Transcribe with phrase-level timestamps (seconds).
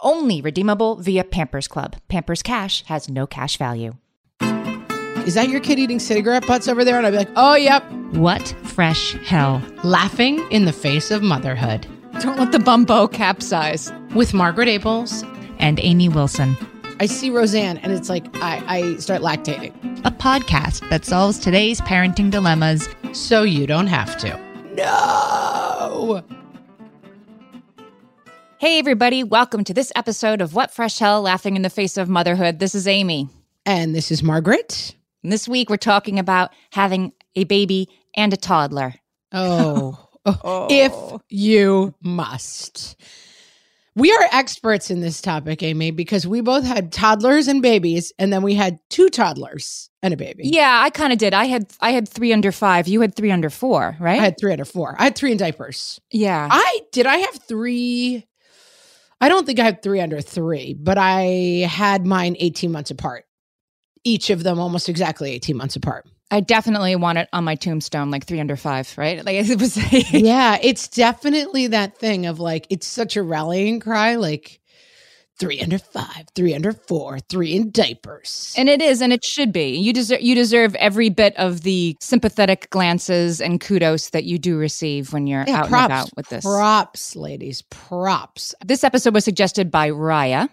[0.00, 1.96] Only redeemable via Pampers Club.
[2.08, 3.94] Pampers Cash has no cash value.
[5.26, 6.98] Is that your kid eating cigarette butts over there?
[6.98, 7.82] And I'd be like, oh, yep.
[8.12, 9.60] What fresh hell?
[9.82, 11.86] Laughing in the face of motherhood.
[12.20, 13.92] Don't let the bumbo capsize.
[14.14, 15.24] With Margaret Ables
[15.58, 16.56] and Amy Wilson.
[17.00, 19.72] I see Roseanne and it's like I, I start lactating.
[20.06, 24.38] A podcast that solves today's parenting dilemmas so you don't have to.
[24.74, 26.22] No.
[28.66, 32.08] Hey, everybody, welcome to this episode of What Fresh Hell Laughing in the Face of
[32.08, 32.58] Motherhood.
[32.58, 33.28] This is Amy.
[33.64, 34.96] And this is Margaret.
[35.22, 38.94] And this week we're talking about having a baby and a toddler.
[39.30, 40.66] Oh, oh.
[40.68, 40.92] if
[41.28, 43.00] you must.
[43.94, 48.32] We are experts in this topic, Amy, because we both had toddlers and babies, and
[48.32, 50.42] then we had two toddlers and a baby.
[50.42, 51.34] Yeah, I kind of did.
[51.34, 52.88] I had I had three under five.
[52.88, 54.18] You had three under four, right?
[54.18, 54.96] I had three under four.
[54.98, 56.00] I had three in diapers.
[56.10, 56.48] Yeah.
[56.50, 57.06] I did.
[57.06, 58.26] I have three.
[59.20, 63.24] I don't think I had three under three, but I had mine eighteen months apart.
[64.04, 66.06] Each of them almost exactly eighteen months apart.
[66.30, 69.16] I definitely want it on my tombstone, like three under five, right?
[69.24, 69.76] Like it was.
[70.12, 74.60] yeah, it's definitely that thing of like it's such a rallying cry, like
[75.38, 79.52] three under five, three under four, three in diapers, and it is, and it should
[79.52, 79.76] be.
[79.76, 84.58] You deserve you deserve every bit of the sympathetic glances and kudos that you do
[84.58, 86.44] receive when you're yeah, out props, and about with this.
[86.44, 88.54] Props, ladies, props.
[88.64, 90.48] This episode was suggested by Raya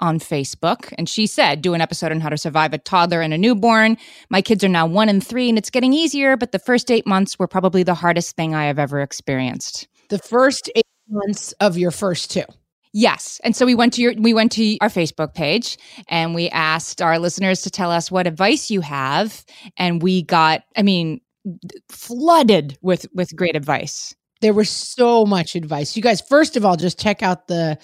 [0.00, 3.34] on Facebook, and she said, Do an episode on how to survive a toddler and
[3.34, 3.96] a newborn.
[4.30, 7.06] My kids are now one and three, and it's getting easier, but the first eight
[7.06, 9.88] months were probably the hardest thing I have ever experienced.
[10.08, 12.44] The first eight months of your first two.
[12.92, 13.40] Yes.
[13.44, 15.78] And so we went to your we went to our Facebook page
[16.08, 19.44] and we asked our listeners to tell us what advice you have
[19.76, 21.20] and we got I mean
[21.90, 24.14] flooded with with great advice.
[24.40, 25.96] There was so much advice.
[25.96, 27.78] You guys first of all just check out the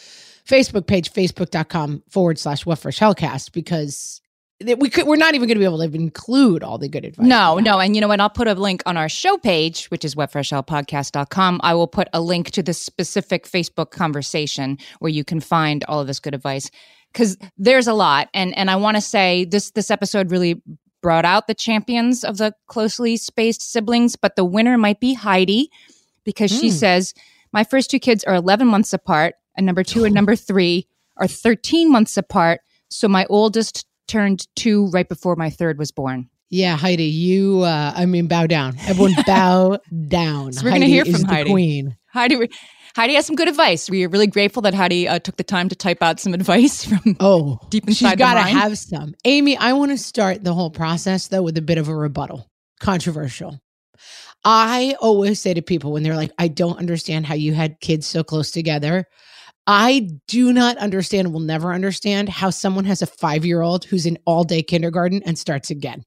[0.49, 4.21] Facebook page, facebook.com forward slash what fresh hellcast, because
[4.61, 7.27] we could, we're not even going to be able to include all the good advice.
[7.27, 7.81] No, no.
[7.81, 8.21] And you know what?
[8.21, 11.61] I'll put a link on our show page, which is whatfreshhellpodcast.com.
[11.63, 16.01] I will put a link to the specific Facebook conversation where you can find all
[16.01, 16.71] of this good advice
[17.13, 18.29] because there's a lot.
[18.33, 20.63] And, and I want to say this, this episode really
[21.03, 25.71] brought out the champions of the closely spaced siblings, but the winner might be Heidi
[26.25, 26.61] because mm.
[26.61, 26.77] she hmm.
[26.77, 27.13] says,
[27.53, 31.29] my first two kids are 11 months apart and number two and number three are
[31.29, 32.61] 13 months apart.
[32.89, 36.29] So my oldest turned two right before my third was born.
[36.51, 38.77] Yeah, Heidi, you, uh, I mean, bow down.
[38.87, 39.79] Everyone bow
[40.09, 40.53] down.
[40.53, 41.51] So we're going to hear from Heidi.
[41.51, 41.97] queen.
[42.13, 42.49] Heidi,
[42.95, 43.91] Heidi has some good advice.
[43.91, 46.85] We are really grateful that Heidi uh, took the time to type out some advice
[46.85, 48.11] from oh deep inside.
[48.11, 49.15] She's got to have some.
[49.25, 52.49] Amy, I want to start the whole process though with a bit of a rebuttal.
[52.81, 53.59] Controversial.
[54.45, 58.07] I always say to people when they're like, "I don't understand how you had kids
[58.07, 59.07] so close together."
[59.67, 64.07] I do not understand, will never understand how someone has a five year old who's
[64.07, 66.05] in all day kindergarten and starts again.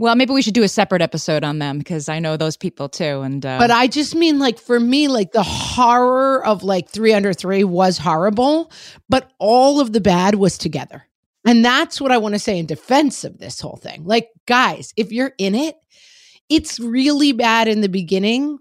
[0.00, 2.88] Well, maybe we should do a separate episode on them because I know those people
[2.88, 3.22] too.
[3.22, 7.12] And uh, but I just mean like for me, like the horror of like three
[7.12, 8.70] under three was horrible,
[9.08, 11.04] but all of the bad was together.
[11.44, 14.04] And that's what I want to say in defense of this whole thing.
[14.04, 15.76] Like, guys, if you're in it,
[16.48, 18.58] it's really bad in the beginning,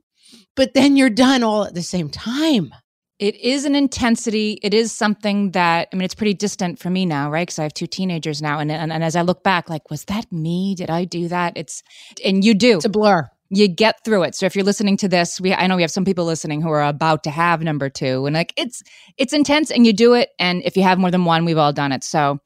[0.55, 2.73] but then you're done all at the same time.
[3.19, 4.59] It is an intensity.
[4.61, 7.47] It is something that, I mean, it's pretty distant for me now, right?
[7.47, 8.59] Because I have two teenagers now.
[8.59, 10.75] And, and, and as I look back, like, was that me?
[10.75, 11.53] Did I do that?
[11.55, 11.81] It's,
[12.23, 12.75] and you do.
[12.75, 13.27] It's a blur.
[13.49, 14.35] You get through it.
[14.35, 16.69] So if you're listening to this, we, I know we have some people listening who
[16.69, 18.83] are about to have number two and like, it's,
[19.17, 20.29] it's intense and you do it.
[20.37, 22.03] And if you have more than one, we've all done it.
[22.03, 22.37] So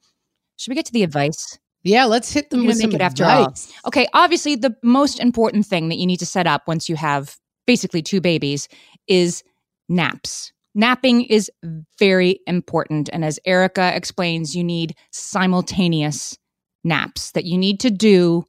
[0.56, 1.58] should we get to the advice?
[1.82, 3.02] Yeah, let's hit them with some advice.
[3.02, 3.54] After all.
[3.88, 7.36] Okay, obviously the most important thing that you need to set up once you have
[7.66, 8.68] basically two babies
[9.08, 9.42] is
[9.88, 10.51] naps.
[10.74, 11.50] Napping is
[11.98, 13.10] very important.
[13.12, 16.38] And as Erica explains, you need simultaneous
[16.84, 18.44] naps that you need to do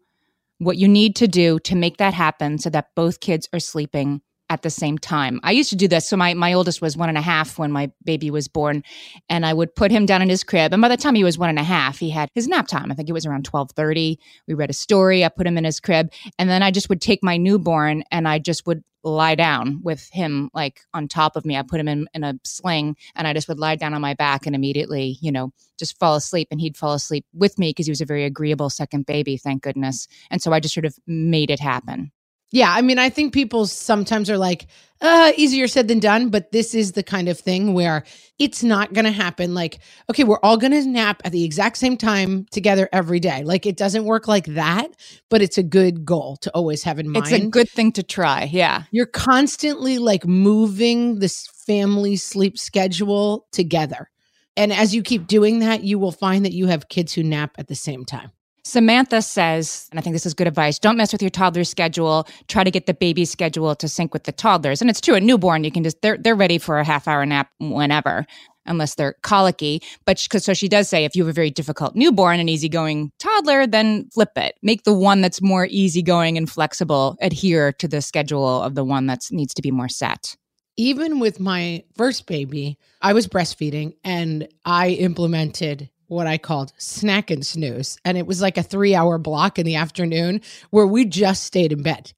[0.60, 4.22] what you need to do to make that happen so that both kids are sleeping
[4.54, 5.40] at the same time.
[5.42, 6.08] I used to do this.
[6.08, 8.84] So my, my oldest was one and a half when my baby was born.
[9.28, 10.74] And I would put him down in his crib.
[10.74, 12.92] And by the time he was one and a half, he had his nap time.
[12.92, 14.20] I think it was around 1230.
[14.48, 15.26] We read a story.
[15.26, 16.14] I put him in his crib.
[16.38, 20.08] And then I just would take my newborn and I just would lie down with
[20.14, 21.58] him like on top of me.
[21.58, 24.14] I put him in, in a sling and I just would lie down on my
[24.14, 26.48] back and immediately, you know, just fall asleep.
[26.52, 29.64] And he'd fall asleep with me because he was a very agreeable second baby, thank
[29.64, 30.08] goodness.
[30.30, 32.12] And so I just sort of made it happen.
[32.54, 34.68] Yeah, I mean, I think people sometimes are like,
[35.02, 38.04] uh, easier said than done, but this is the kind of thing where
[38.38, 39.56] it's not going to happen.
[39.56, 39.80] Like,
[40.10, 43.44] okay, we're all going to nap at the exact same time together every day.
[43.44, 44.88] Like, it doesn't work like that,
[45.32, 47.26] but it's a good goal to always have in mind.
[47.26, 48.44] It's a good thing to try.
[48.44, 48.84] Yeah.
[48.92, 54.12] You're constantly like moving this family sleep schedule together.
[54.56, 57.56] And as you keep doing that, you will find that you have kids who nap
[57.58, 58.32] at the same time.
[58.66, 62.28] Samantha says, and I think this is good advice don't mess with your toddler's schedule.
[62.48, 64.82] Try to get the baby's schedule to sync with the toddler's.
[64.82, 67.26] And it's true, a newborn, you can just, they're, they're ready for a half hour
[67.26, 68.26] nap whenever,
[68.66, 69.82] unless they're colicky.
[70.06, 73.12] But cause, so she does say, if you have a very difficult newborn and easygoing
[73.20, 74.56] toddler, then flip it.
[74.64, 79.08] Make the one that's more easygoing and flexible adhere to the schedule of the one
[79.08, 80.38] that needs to be more set
[80.76, 87.30] even with my first baby, I was breastfeeding and I implemented what I called snack
[87.32, 87.98] and snooze.
[88.06, 91.72] And it was like a three hour block in the afternoon where we just stayed
[91.72, 92.14] in bed.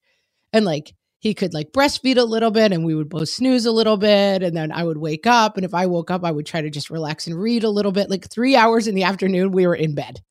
[0.53, 3.71] And like he could like breastfeed a little bit and we would both snooze a
[3.71, 4.43] little bit.
[4.43, 5.57] And then I would wake up.
[5.57, 7.91] And if I woke up, I would try to just relax and read a little
[7.91, 8.09] bit.
[8.09, 10.21] Like three hours in the afternoon, we were in bed.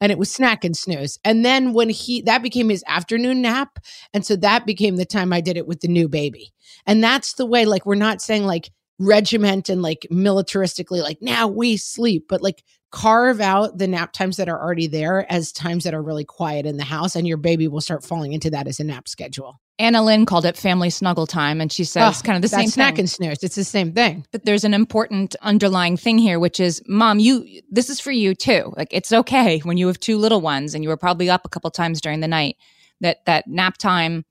[0.00, 1.16] And it was snack and snooze.
[1.24, 3.78] And then when he, that became his afternoon nap.
[4.12, 6.52] And so that became the time I did it with the new baby.
[6.86, 11.48] And that's the way, like, we're not saying like, regiment and like militaristically like now
[11.48, 15.84] we sleep but like carve out the nap times that are already there as times
[15.84, 18.68] that are really quiet in the house and your baby will start falling into that
[18.68, 22.22] as a nap schedule Anna Lynn called it family snuggle time, and she says oh,
[22.22, 23.00] kind of the same snack thing.
[23.00, 23.42] and snooze.
[23.42, 24.24] It's the same thing.
[24.30, 28.34] But there's an important underlying thing here, which is, mom, you this is for you
[28.34, 28.72] too.
[28.76, 31.48] Like it's okay when you have two little ones and you were probably up a
[31.48, 32.56] couple times during the night.
[33.00, 34.24] That that nap time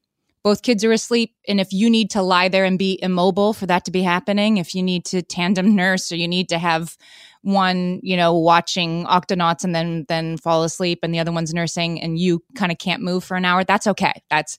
[0.44, 3.66] both kids are asleep and if you need to lie there and be immobile for
[3.66, 6.98] that to be happening if you need to tandem nurse or you need to have
[7.44, 12.00] one you know watching octonauts and then then fall asleep and the other one's nursing
[12.00, 14.22] and you kind of can't move for an hour that's okay.
[14.30, 14.58] That's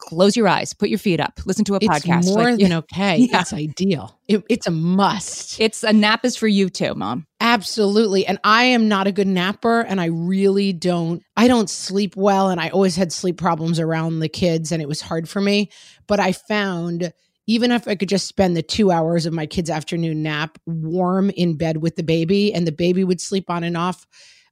[0.00, 2.24] close your eyes, put your feet up, listen to a it's podcast.
[2.26, 3.18] More like, than okay.
[3.18, 3.40] Yeah.
[3.40, 4.18] It's ideal.
[4.26, 5.60] It, it's a must.
[5.60, 7.26] It's a nap is for you too, mom.
[7.40, 8.26] Absolutely.
[8.26, 12.50] And I am not a good napper and I really don't I don't sleep well
[12.50, 15.70] and I always had sleep problems around the kids and it was hard for me,
[16.06, 17.12] but I found
[17.46, 21.30] even if I could just spend the 2 hours of my kids afternoon nap warm
[21.30, 24.06] in bed with the baby and the baby would sleep on and off,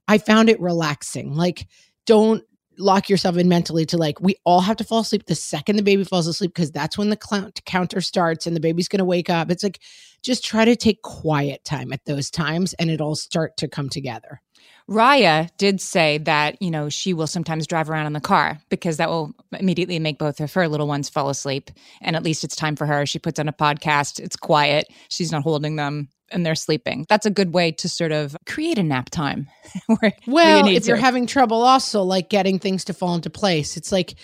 [0.07, 1.33] I found it relaxing.
[1.33, 1.67] Like
[2.05, 2.43] don't
[2.79, 5.83] lock yourself in mentally to like we all have to fall asleep the second the
[5.83, 9.29] baby falls asleep because that's when the counter starts and the baby's going to wake
[9.29, 9.51] up.
[9.51, 9.79] It's like
[10.23, 14.41] just try to take quiet time at those times and it'll start to come together.
[14.89, 18.97] Raya did say that, you know, she will sometimes drive around in the car because
[18.97, 21.69] that will immediately make both of her little ones fall asleep.
[22.01, 23.05] And at least it's time for her.
[23.05, 27.05] She puts on a podcast, it's quiet, she's not holding them and they're sleeping.
[27.09, 29.47] That's a good way to sort of create a nap time.
[29.87, 30.89] where, well, where you if to.
[30.89, 34.15] you're having trouble also like getting things to fall into place, it's like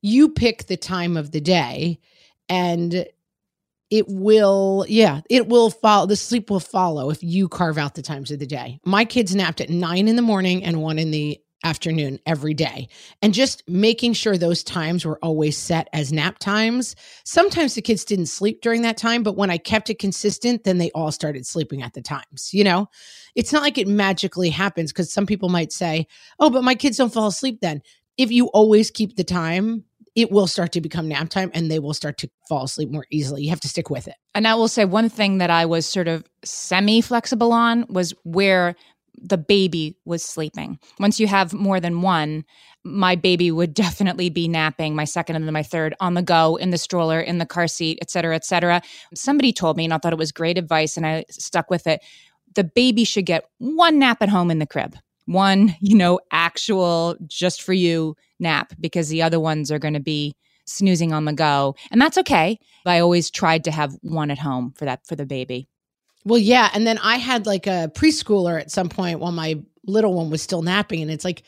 [0.00, 1.98] you pick the time of the day
[2.48, 3.06] and
[3.92, 8.02] it will yeah it will follow the sleep will follow if you carve out the
[8.02, 11.10] times of the day my kids napped at nine in the morning and one in
[11.10, 12.88] the afternoon every day
[13.20, 18.04] and just making sure those times were always set as nap times sometimes the kids
[18.04, 21.46] didn't sleep during that time but when i kept it consistent then they all started
[21.46, 22.88] sleeping at the times you know
[23.34, 26.06] it's not like it magically happens because some people might say
[26.40, 27.80] oh but my kids don't fall asleep then
[28.18, 31.78] if you always keep the time it will start to become nap time and they
[31.78, 33.42] will start to fall asleep more easily.
[33.42, 34.14] You have to stick with it.
[34.34, 38.12] And I will say one thing that I was sort of semi flexible on was
[38.24, 38.74] where
[39.20, 40.78] the baby was sleeping.
[40.98, 42.44] Once you have more than one,
[42.84, 46.56] my baby would definitely be napping, my second and then my third on the go,
[46.56, 48.82] in the stroller, in the car seat, et cetera, et cetera.
[49.14, 52.00] Somebody told me, and I thought it was great advice, and I stuck with it.
[52.54, 57.16] The baby should get one nap at home in the crib, one, you know, actual
[57.26, 60.34] just for you nap, because the other ones are going to be
[60.66, 61.74] snoozing on the go.
[61.90, 62.58] And that's okay.
[62.86, 65.68] I always tried to have one at home for that, for the baby.
[66.24, 66.70] Well, yeah.
[66.74, 70.42] And then I had like a preschooler at some point while my little one was
[70.42, 71.02] still napping.
[71.02, 71.42] And it's like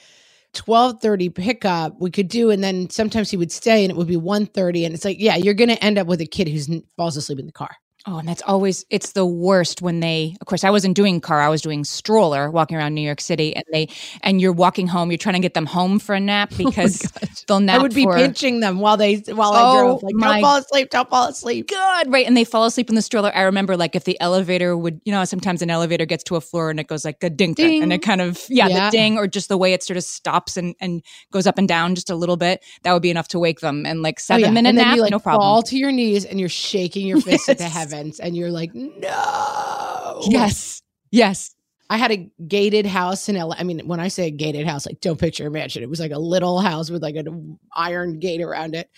[0.53, 4.17] 12:30 pickup we could do and then sometimes he would stay and it would be
[4.17, 7.17] 1:30 and it's like yeah you're going to end up with a kid who falls
[7.17, 7.75] asleep in the car
[8.07, 11.41] Oh, and that's always it's the worst when they of course I wasn't doing car,
[11.41, 13.89] I was doing stroller walking around New York City and they
[14.23, 17.11] and you're walking home, you're trying to get them home for a nap oh because
[17.23, 17.81] oh they'll nap.
[17.81, 20.03] I would be for, pinching them while they while oh, I drove.
[20.03, 21.69] Like, don't fall asleep, don't fall asleep.
[21.69, 22.13] Good.
[22.13, 22.27] Right.
[22.27, 23.33] And they fall asleep in the stroller.
[23.35, 26.43] I remember like if the elevator would, you know, sometimes an elevator gets to a
[26.43, 27.83] floor and it goes like a ding, ding.
[27.83, 30.05] and it kind of yeah, yeah, the ding or just the way it sort of
[30.05, 33.29] stops and, and goes up and down just a little bit, that would be enough
[33.29, 33.87] to wake them.
[33.87, 34.53] And like seven oh, yeah.
[34.53, 35.41] minute nap, you, like, no problem.
[35.41, 37.49] Fall to your knees and you're shaking your fist yes.
[37.49, 40.23] at the heavens and you're like, no.
[40.29, 40.83] Yes.
[41.11, 41.55] Yes.
[41.91, 43.55] I had a gated house in LA.
[43.59, 45.83] I mean, when I say gated house, like don't picture a mansion.
[45.83, 48.91] It was like a little house with like an iron gate around it.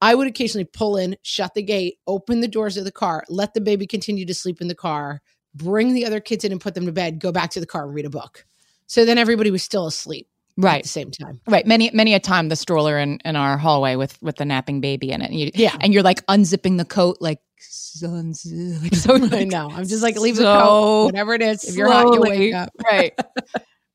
[0.00, 3.54] I would occasionally pull in, shut the gate, open the doors of the car, let
[3.54, 5.20] the baby continue to sleep in the car,
[5.54, 7.84] bring the other kids in and put them to bed, go back to the car
[7.84, 8.44] and read a book.
[8.86, 10.28] So then everybody was still asleep
[10.58, 13.56] right at the same time right many many a time the stroller in, in our
[13.56, 16.78] hallway with with the napping baby in it and you, yeah and you're like unzipping
[16.78, 18.46] the coat like sons
[18.82, 19.70] like so i know.
[19.70, 22.54] I'm just like leave so the coat whatever it is if you're hot you wake
[22.54, 22.70] up.
[22.84, 23.12] Right.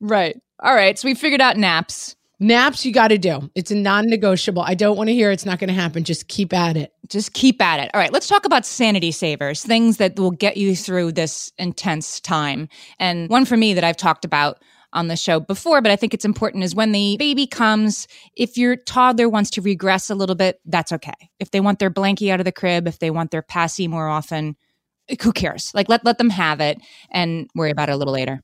[0.00, 0.36] Right.
[0.60, 0.98] All right.
[0.98, 2.16] So we figured out naps.
[2.40, 3.50] Naps you got to do.
[3.54, 4.60] It's a non-negotiable.
[4.62, 6.04] I don't want to hear it's not going to happen.
[6.04, 6.92] Just keep at it.
[7.08, 7.90] Just keep at it.
[7.94, 8.12] All right.
[8.12, 12.68] Let's talk about sanity savers things that will get you through this intense time.
[12.98, 14.58] And one for me that i've talked about
[14.94, 18.56] on the show before, but I think it's important is when the baby comes, if
[18.56, 21.12] your toddler wants to regress a little bit, that's okay.
[21.38, 24.08] If they want their blankie out of the crib, if they want their passy more
[24.08, 24.56] often,
[25.22, 25.70] who cares?
[25.74, 28.40] Like let let them have it and worry about it a little later.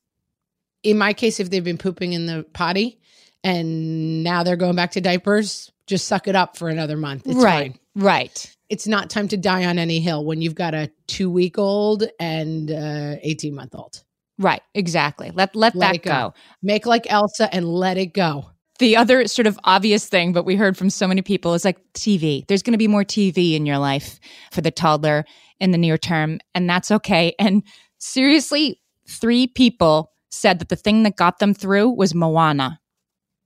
[0.83, 3.00] In my case, if they've been pooping in the potty
[3.45, 7.26] and now they're going back to diapers, just suck it up for another month.
[7.26, 7.73] It's right.
[7.73, 7.78] Fine.
[7.97, 8.57] Right.
[8.69, 12.04] It's not time to die on any hill when you've got a two week old
[12.19, 14.02] and uh, 18 month old.
[14.40, 15.30] Right, exactly.
[15.35, 16.11] Let let, let that go.
[16.11, 16.35] go.
[16.62, 18.47] Make like Elsa and let it go.
[18.78, 21.78] The other sort of obvious thing, but we heard from so many people is like
[21.92, 22.47] TV.
[22.47, 24.18] There's going to be more TV in your life
[24.50, 25.26] for the toddler
[25.61, 27.35] in the near term, and that's okay.
[27.38, 27.62] And
[27.99, 32.80] seriously, three people said that the thing that got them through was Moana,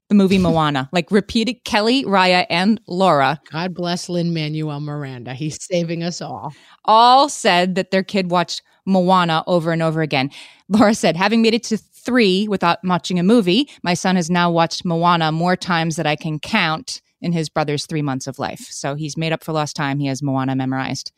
[0.08, 0.88] the movie Moana.
[0.92, 3.40] like repeated Kelly, Raya, and Laura.
[3.50, 5.34] God bless Lin Manuel Miranda.
[5.34, 6.54] He's saving us all.
[6.84, 10.30] All said that their kid watched Moana over and over again.
[10.68, 14.50] Laura said, having made it to three without watching a movie, my son has now
[14.50, 18.66] watched Moana more times than I can count in his brother's three months of life.
[18.70, 19.98] So he's made up for lost time.
[19.98, 21.12] He has Moana memorized.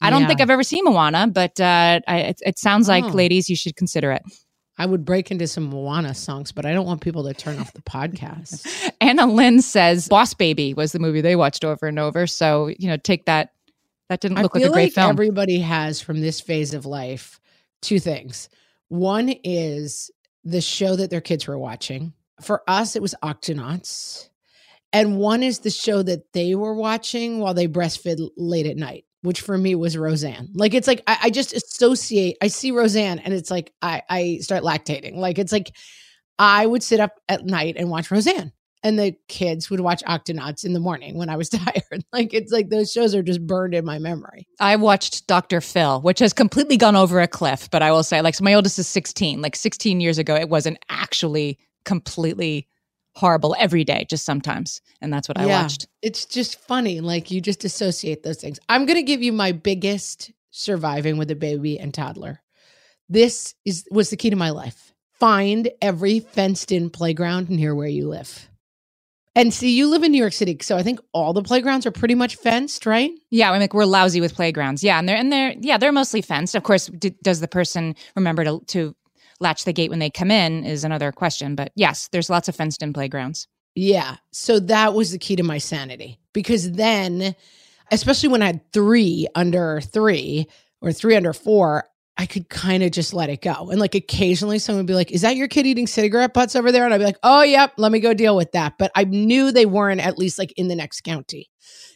[0.00, 0.28] I don't yeah.
[0.28, 3.08] think I've ever seen Moana, but uh, I, it, it, sounds like, oh.
[3.08, 4.22] ladies, you should consider it.
[4.76, 7.72] I would break into some Moana songs, but I don't want people to turn off
[7.72, 8.90] the podcast.
[9.00, 12.26] Anna Lynn says Boss Baby was the movie they watched over and over.
[12.26, 13.50] So, you know, take that
[14.08, 15.10] that didn't look like a great like film.
[15.10, 17.40] Everybody has from this phase of life
[17.80, 18.48] two things.
[18.88, 20.10] One is
[20.44, 22.12] the show that their kids were watching.
[22.40, 24.28] For us, it was Octonauts.
[24.92, 29.04] And one is the show that they were watching while they breastfed late at night,
[29.22, 30.50] which for me was Roseanne.
[30.54, 34.38] Like it's like I, I just associate, I see Roseanne and it's like I, I
[34.42, 35.16] start lactating.
[35.16, 35.74] Like it's like
[36.38, 40.64] I would sit up at night and watch Roseanne and the kids would watch Octonauts
[40.64, 42.04] in the morning when I was tired.
[42.12, 44.46] like it's like those shows are just burned in my memory.
[44.60, 45.60] I watched Dr.
[45.60, 48.54] Phil, which has completely gone over a cliff, but I will say, like, so my
[48.54, 49.40] oldest is 16.
[49.40, 52.68] Like 16 years ago, it wasn't actually completely
[53.14, 54.80] horrible every day, just sometimes.
[55.00, 55.86] And that's what I yeah, watched.
[56.00, 57.00] It's just funny.
[57.00, 58.58] Like you just associate those things.
[58.68, 62.40] I'm going to give you my biggest surviving with a baby and toddler.
[63.08, 64.92] This is was the key to my life.
[65.20, 68.48] Find every fenced in playground near where you live.
[69.34, 71.90] And see, you live in New York City, so I think all the playgrounds are
[71.90, 73.10] pretty much fenced, right?
[73.30, 74.84] Yeah, I mean, like we're lousy with playgrounds.
[74.84, 76.54] Yeah, and they're and they're yeah they're mostly fenced.
[76.54, 78.94] Of course, d- does the person remember to to
[79.40, 81.54] latch the gate when they come in is another question.
[81.54, 83.48] But yes, there's lots of fenced in playgrounds.
[83.74, 87.34] Yeah, so that was the key to my sanity because then,
[87.90, 90.48] especially when I had three under three
[90.82, 91.86] or three under four,
[92.18, 93.70] I could kind of just let it go.
[93.70, 96.70] And like occasionally someone would be like, Is that your kid eating cigarette butts over
[96.70, 96.84] there?
[96.84, 98.74] And I'd be like, Oh, yep, let me go deal with that.
[98.78, 101.48] But I knew they weren't at least like in the next county.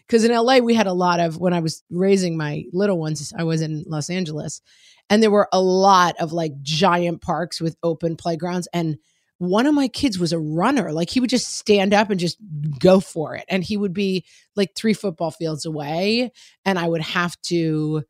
[0.07, 3.33] Because in LA, we had a lot of, when I was raising my little ones,
[3.37, 4.63] I was in Los Angeles,
[5.11, 8.69] and there were a lot of like giant parks with open playgrounds.
[8.73, 8.99] And
[9.39, 10.93] one of my kids was a runner.
[10.93, 12.39] Like he would just stand up and just
[12.79, 13.45] go for it.
[13.49, 16.33] And he would be like three football fields away.
[16.65, 18.05] And I would have to,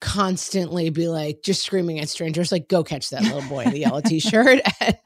[0.00, 3.80] constantly be like just screaming at strangers like go catch that little boy in the
[3.80, 4.96] yellow t-shirt and,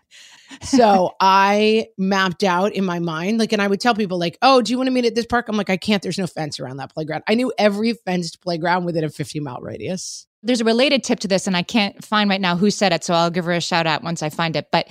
[0.61, 4.63] so I mapped out in my mind, like, and I would tell people, like, oh,
[4.63, 5.49] do you want to meet at this park?
[5.49, 6.03] I'm like, I can't.
[6.03, 7.23] There's no fence around that playground.
[7.27, 10.27] I knew every fenced playground within a 50 mile radius.
[10.43, 13.05] There's a related tip to this, and I can't find right now who said it,
[13.05, 14.69] so I'll give her a shout out once I find it.
[14.73, 14.89] But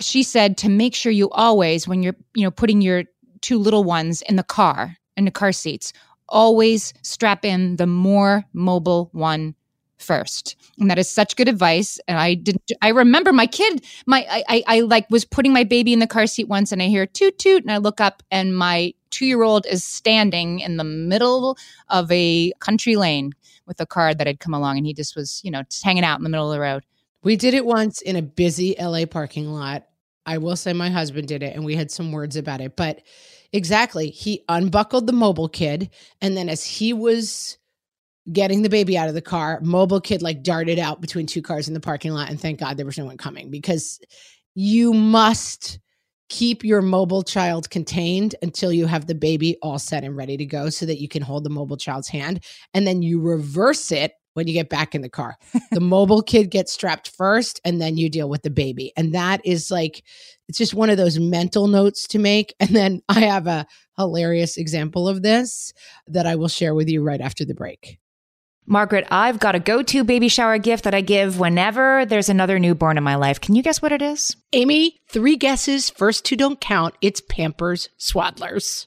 [0.00, 3.04] she said to make sure you always, when you're, you know, putting your
[3.42, 5.92] two little ones in the car, in the car seats,
[6.34, 9.54] always strap in the more mobile one
[9.96, 10.56] first.
[10.78, 11.98] And that is such good advice.
[12.08, 15.64] And i didn't i remember my kid my I, I, I like was putting my
[15.64, 18.22] baby in the car seat once and i hear toot toot and i look up
[18.30, 21.56] and my two year old is standing in the middle
[21.88, 23.32] of a country lane
[23.66, 26.04] with a car that had come along and he just was you know just hanging
[26.04, 26.84] out in the middle of the road.
[27.22, 29.86] We did it once in a busy la parking lot.
[30.26, 33.00] I will say my husband did it and we had some words about it but
[33.54, 35.88] exactly he unbuckled the mobile kid
[36.20, 37.56] and then as he was
[38.32, 41.68] getting the baby out of the car, mobile kid like darted out between two cars
[41.68, 42.30] in the parking lot.
[42.30, 44.00] And thank God there was no one coming because
[44.54, 45.78] you must
[46.30, 50.46] keep your mobile child contained until you have the baby all set and ready to
[50.46, 52.42] go so that you can hold the mobile child's hand.
[52.72, 55.36] And then you reverse it when you get back in the car.
[55.70, 58.92] the mobile kid gets strapped first and then you deal with the baby.
[58.96, 60.02] And that is like,
[60.48, 62.54] it's just one of those mental notes to make.
[62.60, 65.72] And then I have a hilarious example of this
[66.06, 67.98] that I will share with you right after the break.
[68.66, 72.58] Margaret, I've got a go to baby shower gift that I give whenever there's another
[72.58, 73.40] newborn in my life.
[73.40, 74.36] Can you guess what it is?
[74.54, 75.90] Amy, three guesses.
[75.90, 76.94] First two don't count.
[77.02, 78.86] It's Pampers Swaddlers.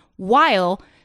[0.21, 0.79] while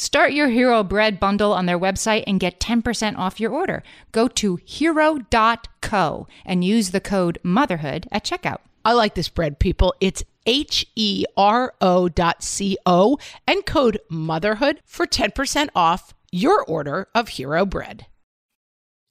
[0.00, 3.82] Start your Hero Bread bundle on their website and get 10% off your order.
[4.12, 8.60] Go to hero.co and use the code motherhood at checkout.
[8.82, 9.94] I like this bread, people.
[10.00, 16.64] It's H E R O dot C O and code motherhood for 10% off your
[16.64, 18.06] order of Hero Bread.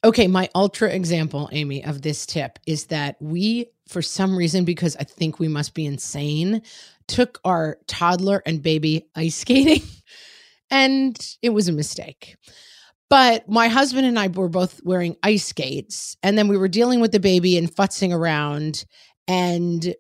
[0.03, 4.95] Okay, my ultra example, Amy, of this tip is that we, for some reason, because
[4.95, 6.63] I think we must be insane,
[7.05, 9.83] took our toddler and baby ice skating.
[10.71, 12.35] And it was a mistake.
[13.09, 16.99] But my husband and I were both wearing ice skates, and then we were dealing
[16.99, 18.85] with the baby and futzing around.
[19.27, 19.95] And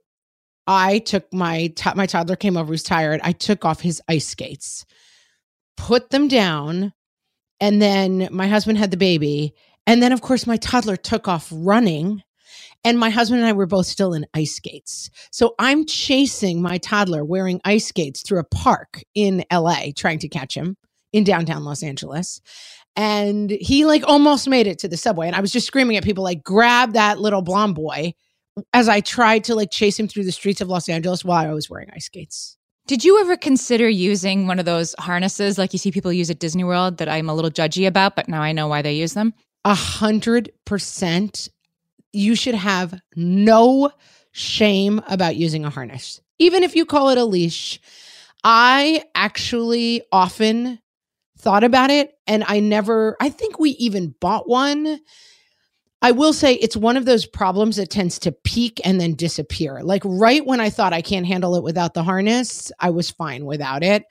[0.67, 3.19] I took my my toddler came over, was tired.
[3.23, 4.85] I took off his ice skates,
[5.75, 6.93] put them down,
[7.59, 9.55] and then my husband had the baby,
[9.87, 12.21] and then of course my toddler took off running.
[12.83, 15.09] And my husband and I were both still in ice skates.
[15.31, 20.29] So I'm chasing my toddler wearing ice skates through a park in LA, trying to
[20.29, 20.77] catch him
[21.11, 22.41] in downtown Los Angeles.
[22.95, 25.27] And he like almost made it to the subway.
[25.27, 28.13] And I was just screaming at people, like, grab that little blonde boy
[28.73, 31.53] as I tried to like chase him through the streets of Los Angeles while I
[31.53, 32.57] was wearing ice skates.
[32.87, 36.39] Did you ever consider using one of those harnesses like you see people use at
[36.39, 39.13] Disney World that I'm a little judgy about, but now I know why they use
[39.13, 39.33] them?
[39.63, 41.49] A hundred percent
[42.13, 43.91] you should have no
[44.31, 47.79] shame about using a harness, even if you call it a leash.
[48.43, 50.79] I actually often
[51.37, 54.99] thought about it and I never, I think we even bought one.
[56.01, 59.81] I will say it's one of those problems that tends to peak and then disappear.
[59.83, 63.45] Like right when I thought I can't handle it without the harness, I was fine
[63.45, 64.05] without it.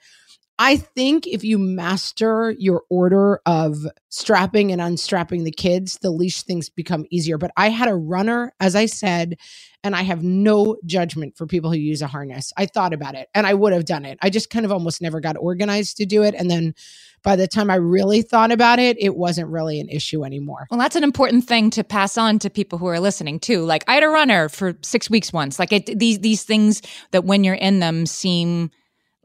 [0.61, 3.77] I think if you master your order of
[4.09, 7.37] strapping and unstrapping the kids, the leash things become easier.
[7.37, 9.37] But I had a runner, as I said,
[9.85, 12.51] and I have no judgment for people who use a harness.
[12.57, 14.19] I thought about it and I would have done it.
[14.21, 16.35] I just kind of almost never got organized to do it.
[16.35, 16.75] And then
[17.23, 20.67] by the time I really thought about it, it wasn't really an issue anymore.
[20.69, 23.63] Well, that's an important thing to pass on to people who are listening too.
[23.63, 25.57] Like I had a runner for six weeks once.
[25.57, 28.71] Like it, these these things that when you're in them seem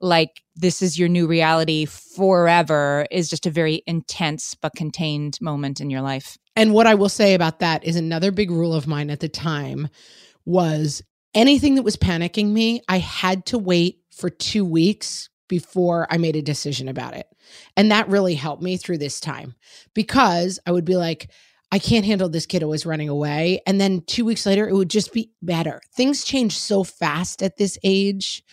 [0.00, 5.80] like this is your new reality forever is just a very intense but contained moment
[5.80, 6.38] in your life.
[6.56, 9.28] And what I will say about that is another big rule of mine at the
[9.28, 9.88] time
[10.44, 11.02] was
[11.34, 16.36] anything that was panicking me, I had to wait for two weeks before I made
[16.36, 17.26] a decision about it.
[17.76, 19.54] And that really helped me through this time
[19.94, 21.30] because I would be like,
[21.72, 23.60] I can't handle this kid always running away.
[23.66, 25.80] And then two weeks later, it would just be better.
[25.96, 28.44] Things change so fast at this age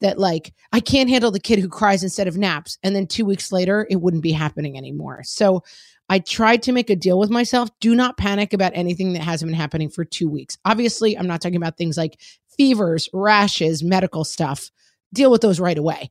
[0.00, 2.78] that like I can't handle the kid who cries instead of naps.
[2.82, 5.22] And then two weeks later, it wouldn't be happening anymore.
[5.24, 5.62] So
[6.08, 7.70] I tried to make a deal with myself.
[7.80, 10.56] Do not panic about anything that hasn't been happening for two weeks.
[10.64, 12.20] Obviously, I'm not talking about things like
[12.56, 14.70] fevers, rashes, medical stuff.
[15.12, 16.10] Deal with those right away.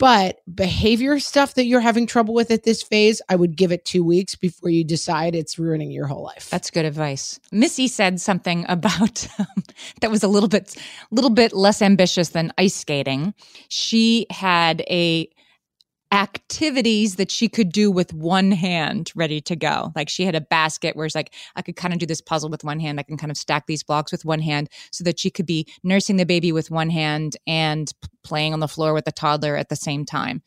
[0.00, 3.84] But behavior stuff that you're having trouble with at this phase, I would give it
[3.84, 6.48] two weeks before you decide it's ruining your whole life.
[6.48, 7.38] That's good advice.
[7.52, 9.62] Missy said something about um,
[10.00, 10.74] that was a little bit,
[11.10, 13.34] little bit less ambitious than ice skating.
[13.68, 15.28] She had a
[16.12, 19.92] activities that she could do with one hand ready to go.
[19.94, 22.50] Like she had a basket where it's like, I could kind of do this puzzle
[22.50, 22.98] with one hand.
[22.98, 25.66] I can kind of stack these blocks with one hand so that she could be
[25.84, 27.92] nursing the baby with one hand and
[28.24, 30.42] playing on the floor with the toddler at the same time.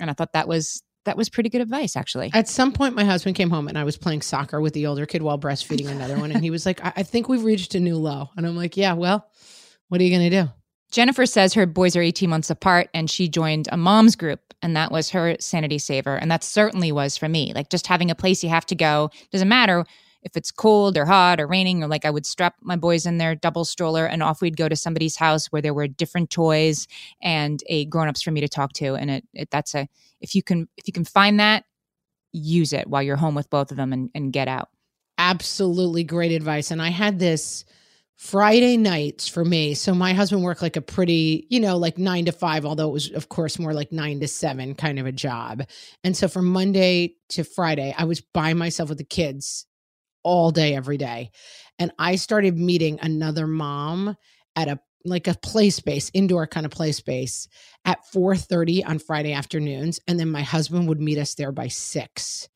[0.00, 3.04] And I thought that was that was pretty good advice actually at some point my
[3.04, 6.18] husband came home and i was playing soccer with the older kid while breastfeeding another
[6.18, 8.56] one and he was like I-, I think we've reached a new low and i'm
[8.56, 9.26] like yeah well
[9.88, 10.50] what are you going to do
[10.90, 14.74] Jennifer says her boys are 18 months apart and she joined a mom's group and
[14.76, 16.16] that was her sanity saver.
[16.16, 17.52] And that certainly was for me.
[17.54, 19.84] Like just having a place you have to go doesn't matter
[20.22, 23.18] if it's cold or hot or raining or like I would strap my boys in
[23.18, 26.88] their double stroller and off we'd go to somebody's house where there were different toys
[27.22, 29.88] and a grown-ups for me to talk to and it, it that's a
[30.20, 31.64] if you can if you can find that
[32.32, 34.68] use it while you're home with both of them and, and get out.
[35.18, 36.70] Absolutely great advice.
[36.70, 37.64] And I had this
[38.18, 39.74] Friday nights for me.
[39.74, 42.92] So my husband worked like a pretty, you know, like nine to five, although it
[42.92, 45.62] was, of course, more like nine to seven kind of a job.
[46.02, 49.66] And so from Monday to Friday, I was by myself with the kids
[50.24, 51.30] all day, every day.
[51.78, 54.16] And I started meeting another mom
[54.56, 57.46] at a like a play space, indoor kind of play space
[57.84, 60.00] at 4:30 on Friday afternoons.
[60.08, 62.48] And then my husband would meet us there by six.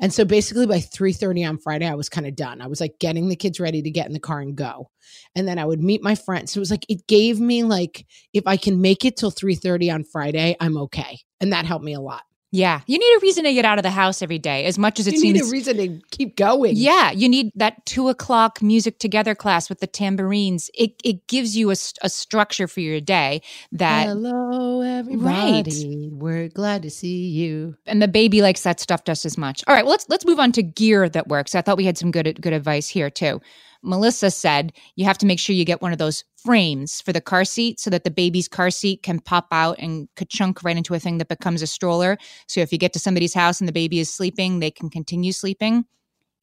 [0.00, 2.60] And so basically by 3:30 on Friday, I was kind of done.
[2.60, 4.90] I was like getting the kids ready to get in the car and go.
[5.34, 6.52] And then I would meet my friends.
[6.52, 9.92] So it was like it gave me like if I can make it till 3:30
[9.92, 11.20] on Friday, I'm okay.
[11.40, 12.22] And that helped me a lot.
[12.54, 15.00] Yeah, you need a reason to get out of the house every day, as much
[15.00, 15.38] as it you seems.
[15.38, 16.76] You need a reason to keep going.
[16.76, 20.70] Yeah, you need that two o'clock music together class with the tambourines.
[20.72, 23.42] It it gives you a, a structure for your day.
[23.72, 26.12] That hello everybody, right.
[26.12, 27.76] we're glad to see you.
[27.86, 29.64] And the baby likes that stuff just as much.
[29.66, 31.56] All right, well let's let's move on to gear that works.
[31.56, 33.40] I thought we had some good good advice here too.
[33.84, 37.20] Melissa said you have to make sure you get one of those frames for the
[37.20, 40.94] car seat so that the baby's car seat can pop out and chunk right into
[40.94, 42.18] a thing that becomes a stroller.
[42.48, 45.32] So if you get to somebody's house and the baby is sleeping, they can continue
[45.32, 45.84] sleeping.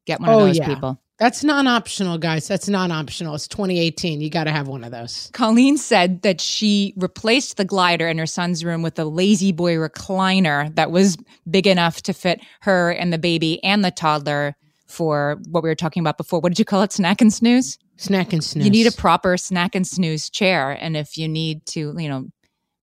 [0.05, 0.67] Get one oh, of those yeah.
[0.67, 0.99] people.
[1.21, 2.47] That's non optional, guys.
[2.47, 3.35] That's non optional.
[3.35, 4.21] It's 2018.
[4.21, 5.29] You got to have one of those.
[5.33, 10.73] Colleen said that she replaced the glider in her son's room with a La-Z-Boy recliner
[10.75, 14.55] that was big enough to fit her and the baby and the toddler
[14.91, 16.39] for what we were talking about before.
[16.39, 16.91] What did you call it?
[16.91, 17.77] Snack and snooze?
[17.97, 18.65] Snack and snooze.
[18.65, 20.71] You need a proper snack and snooze chair.
[20.71, 22.27] And if you need to, you know,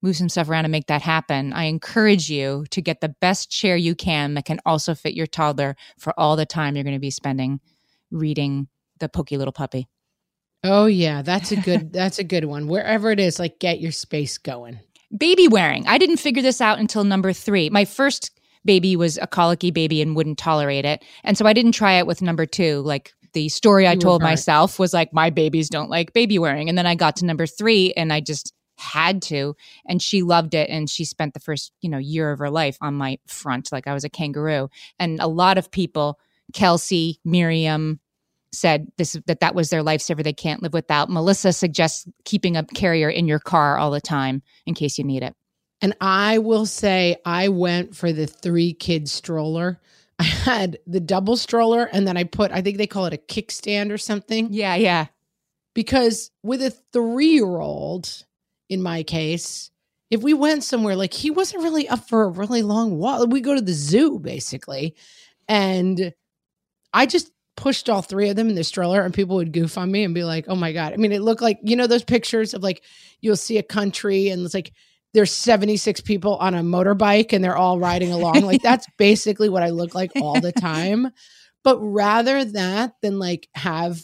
[0.02, 3.50] move some stuff around and make that happen, I encourage you to get the best
[3.50, 6.94] chair you can that can also fit your toddler for all the time you're going
[6.94, 7.60] to be spending
[8.10, 8.68] reading
[9.00, 9.88] the pokey little puppy.
[10.64, 12.66] Oh yeah, that's a good that's a good one.
[12.68, 14.80] Wherever it is, like get your space going.
[15.16, 15.86] Baby wearing.
[15.86, 17.70] I didn't figure this out until number 3.
[17.70, 21.04] My first baby was a colicky baby and wouldn't tolerate it.
[21.24, 22.80] And so I didn't try it with number two.
[22.80, 26.68] Like the story I told myself was like, my babies don't like baby wearing.
[26.68, 29.54] And then I got to number three and I just had to.
[29.86, 30.70] And she loved it.
[30.70, 33.86] And she spent the first, you know, year of her life on my front, like
[33.86, 34.68] I was a kangaroo.
[34.98, 36.18] And a lot of people,
[36.52, 38.00] Kelsey, Miriam,
[38.52, 42.64] said this that that was their lifesaver they can't live without melissa suggests keeping a
[42.64, 45.34] carrier in your car all the time in case you need it
[45.80, 49.80] And I will say, I went for the three kid stroller.
[50.18, 53.18] I had the double stroller, and then I put, I think they call it a
[53.18, 54.48] kickstand or something.
[54.52, 55.06] Yeah, yeah.
[55.74, 58.24] Because with a three year old,
[58.68, 59.70] in my case,
[60.10, 63.28] if we went somewhere, like he wasn't really up for a really long walk.
[63.28, 64.96] We go to the zoo basically.
[65.48, 66.12] And
[66.92, 69.90] I just pushed all three of them in the stroller and people would goof on
[69.90, 70.92] me and be like, oh my God.
[70.92, 72.82] I mean, it looked like, you know, those pictures of like,
[73.20, 74.72] you'll see a country and it's like,
[75.14, 78.42] there's 76 people on a motorbike and they're all riding along.
[78.42, 81.10] Like that's basically what I look like all the time.
[81.64, 84.00] But rather that than like have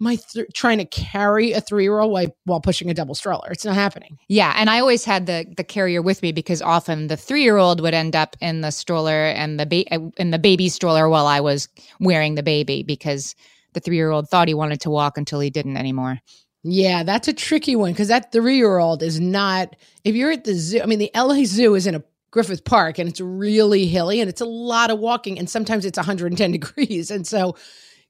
[0.00, 3.48] my th- trying to carry a three year old while, while pushing a double stroller.
[3.50, 4.18] It's not happening.
[4.28, 7.56] Yeah, and I always had the the carrier with me because often the three year
[7.56, 11.08] old would end up in the stroller and the ba- uh, in the baby stroller
[11.08, 11.68] while I was
[12.00, 13.34] wearing the baby because
[13.72, 16.20] the three year old thought he wanted to walk until he didn't anymore.
[16.64, 19.76] Yeah, that's a tricky one because that three year old is not.
[20.02, 22.98] If you're at the zoo, I mean, the LA Zoo is in a Griffith Park
[22.98, 27.10] and it's really hilly and it's a lot of walking and sometimes it's 110 degrees
[27.10, 27.54] and so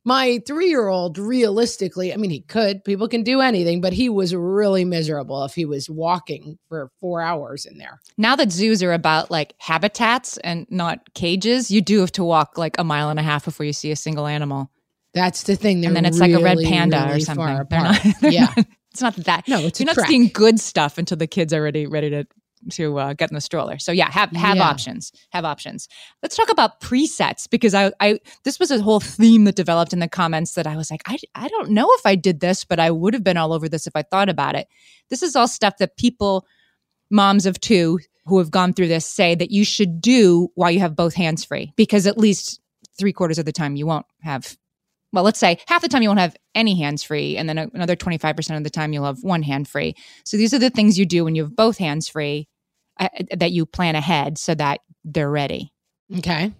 [0.04, 4.08] my three year old, realistically, I mean, he could, people can do anything, but he
[4.08, 8.00] was really miserable if he was walking for four hours in there.
[8.18, 12.58] Now that zoos are about like habitats and not cages, you do have to walk
[12.58, 14.70] like a mile and a half before you see a single animal.
[15.14, 15.80] That's the thing.
[15.80, 17.46] They're and then it's really, like a red panda really or something.
[17.46, 18.52] They're not, they're yeah.
[18.56, 19.48] Not, it's not that.
[19.48, 20.08] No, it's you're not track.
[20.08, 22.26] seeing good stuff until the kids are ready, ready to
[22.70, 23.78] to uh, get in the stroller.
[23.78, 24.68] So yeah, have have yeah.
[24.68, 25.12] options.
[25.30, 25.88] Have options.
[26.22, 29.98] Let's talk about presets because I I this was a whole theme that developed in
[29.98, 32.80] the comments that I was like I I don't know if I did this, but
[32.80, 34.68] I would have been all over this if I thought about it.
[35.10, 36.46] This is all stuff that people
[37.10, 40.80] moms of two who have gone through this say that you should do while you
[40.80, 42.60] have both hands free because at least
[42.98, 44.56] three quarters of the time you won't have
[45.14, 47.94] well, let's say half the time you won't have any hands free, and then another
[47.94, 49.94] 25% of the time you'll have one hand free.
[50.24, 52.48] So these are the things you do when you have both hands free
[52.98, 55.72] uh, that you plan ahead so that they're ready.
[56.18, 56.52] Okay.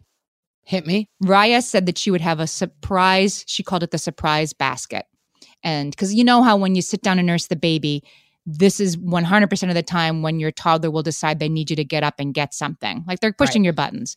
[0.63, 1.09] Hit me.
[1.23, 5.05] Raya said that she would have a surprise, she called it the surprise basket.
[5.63, 8.05] And because you know how when you sit down and nurse the baby,
[8.47, 11.85] this is 100% of the time when your toddler will decide they need you to
[11.85, 13.03] get up and get something.
[13.07, 13.67] Like they're pushing right.
[13.67, 14.17] your buttons.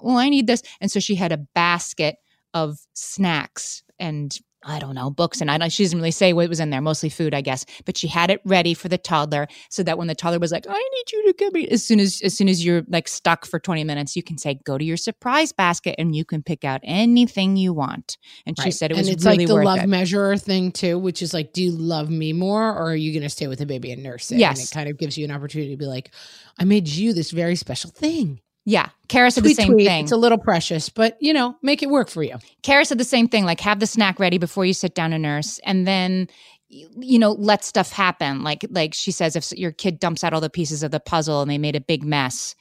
[0.00, 0.62] Well, I need this.
[0.80, 2.16] And so she had a basket
[2.54, 5.40] of snacks and I don't know, books.
[5.40, 7.64] And I don't, she doesn't really say what was in there, mostly food, I guess.
[7.86, 10.66] But she had it ready for the toddler so that when the toddler was like,
[10.68, 13.46] I need you to get me, as soon as, as soon as you're like stuck
[13.46, 16.62] for 20 minutes, you can say, go to your surprise basket and you can pick
[16.62, 18.18] out anything you want.
[18.44, 18.64] And right.
[18.64, 19.88] she said it was and it's really like the love it.
[19.88, 23.22] measure thing too, which is like, do you love me more or are you going
[23.22, 24.38] to stay with the baby and nurse it?
[24.38, 24.58] Yes.
[24.58, 26.12] And it kind of gives you an opportunity to be like,
[26.58, 28.42] I made you this very special thing.
[28.66, 28.90] Yeah.
[29.08, 29.86] Kara said tweet, the same tweet.
[29.86, 30.04] thing.
[30.04, 32.36] It's a little precious, but you know, make it work for you.
[32.62, 33.44] Kara said the same thing.
[33.44, 36.28] Like, have the snack ready before you sit down and nurse, and then
[36.70, 40.40] you know let stuff happen like like she says if your kid dumps out all
[40.40, 42.54] the pieces of the puzzle and they made a big mess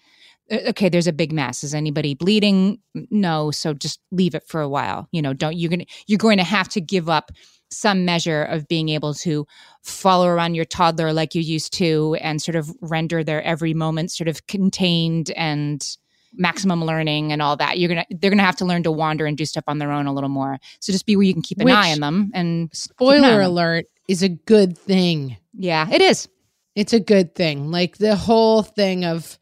[0.52, 2.80] uh, okay there's a big mess is anybody bleeding
[3.12, 6.38] no so just leave it for a while you know don't you're gonna you're going
[6.38, 7.32] to have to give up
[7.72, 9.46] some measure of being able to
[9.84, 14.12] follow around your toddler like you used to and sort of render their every moment
[14.12, 15.98] sort of contained and
[16.34, 17.80] maximum learning and all that.
[17.80, 20.06] You're gonna they're gonna have to learn to wander and do stuff on their own
[20.06, 20.60] a little more.
[20.80, 23.86] So just be where you can keep an Which, eye on them and spoiler alert
[24.08, 25.38] is a good thing.
[25.54, 26.28] Yeah it is.
[26.76, 27.72] It's a good thing.
[27.72, 29.38] Like the whole thing of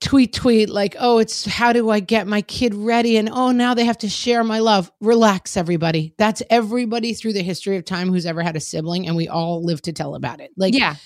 [0.00, 3.16] tweet tweet like oh it's how do i get my kid ready?
[3.16, 4.90] And oh now they have to share my love.
[5.00, 6.14] Relax everybody.
[6.18, 9.64] That's everybody through the history of time who's ever had a sibling and we all
[9.64, 10.50] live to tell about it.
[10.56, 10.96] Like yeah.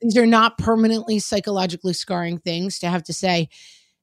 [0.00, 3.48] these are not permanently psychologically scarring things to have to say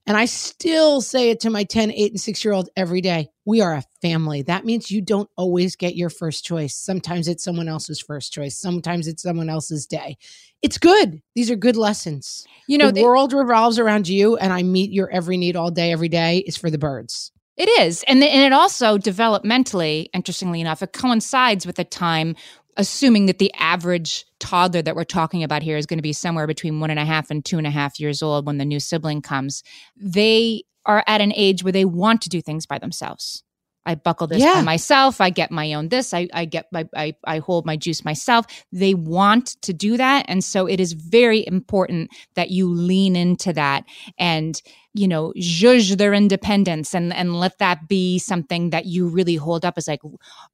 [0.09, 3.29] and I still say it to my 10, 8, and 6 year old every day.
[3.45, 4.41] We are a family.
[4.41, 6.75] That means you don't always get your first choice.
[6.75, 8.57] Sometimes it's someone else's first choice.
[8.57, 10.17] Sometimes it's someone else's day.
[10.63, 11.21] It's good.
[11.35, 12.43] These are good lessons.
[12.67, 15.69] You know, the they, world revolves around you, and I meet your every need all
[15.69, 17.31] day, every day is for the birds.
[17.55, 18.03] It is.
[18.07, 22.35] And, the, and it also developmentally, interestingly enough, it coincides with a time
[22.79, 26.47] assuming that the average toddler that we're talking about here is going to be somewhere
[26.47, 28.79] between one and a half and two and a half years old when the new
[28.79, 29.63] sibling comes,
[29.97, 33.43] they are at an age where they want to do things by themselves.
[33.85, 34.55] I buckle this yeah.
[34.55, 35.19] by myself.
[35.19, 36.13] I get my own this.
[36.13, 38.45] I, I get my I, I hold my juice myself.
[38.71, 40.25] They want to do that.
[40.29, 43.83] And so it is very important that you lean into that
[44.17, 44.61] and,
[44.93, 49.65] you know, zhuzh their independence and, and let that be something that you really hold
[49.65, 50.01] up as like,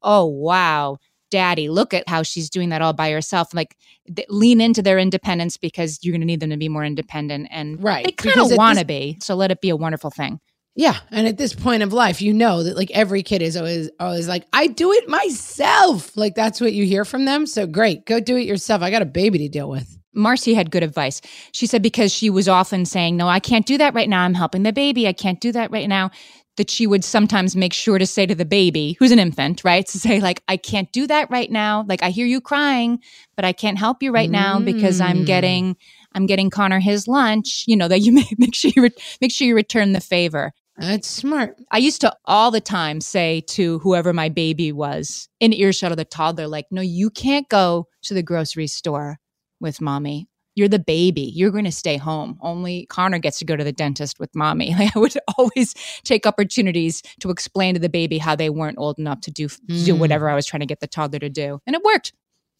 [0.01, 0.97] oh wow,
[1.29, 3.75] daddy look at how she's doing that all by herself like
[4.13, 7.47] th- lean into their independence because you're going to need them to be more independent
[7.51, 10.39] and right they kind of want to be so let it be a wonderful thing
[10.75, 13.89] yeah and at this point of life you know that like every kid is always
[13.99, 18.05] always like i do it myself like that's what you hear from them so great
[18.05, 21.21] go do it yourself i got a baby to deal with Marcy had good advice.
[21.51, 24.21] She said because she was often saying, No, I can't do that right now.
[24.21, 25.07] I'm helping the baby.
[25.07, 26.09] I can't do that right now.
[26.57, 29.85] That she would sometimes make sure to say to the baby, who's an infant, right?
[29.87, 31.83] To say, like, I can't do that right now.
[31.87, 32.99] Like, I hear you crying,
[33.35, 35.25] but I can't help you right now because I'm Mm.
[35.25, 35.75] getting
[36.13, 37.65] I'm getting Connor his lunch.
[37.67, 40.53] You know, that you make, make sure you re- make sure you return the favor.
[40.77, 41.55] That's smart.
[41.71, 45.97] I used to all the time say to whoever my baby was in earshot of
[45.97, 49.17] the toddler, like, no, you can't go to the grocery store
[49.61, 50.27] with mommy.
[50.55, 51.21] You're the baby.
[51.21, 52.37] You're going to stay home.
[52.41, 54.73] Only Connor gets to go to the dentist with mommy.
[54.79, 58.97] Like I would always take opportunities to explain to the baby how they weren't old
[58.97, 59.99] enough to do, to do Mm.
[59.99, 61.59] whatever I was trying to get the toddler to do.
[61.67, 62.13] And it worked.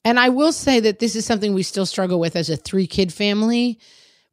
[0.03, 2.85] And I will say that this is something we still struggle with as a three
[2.85, 3.79] kid family,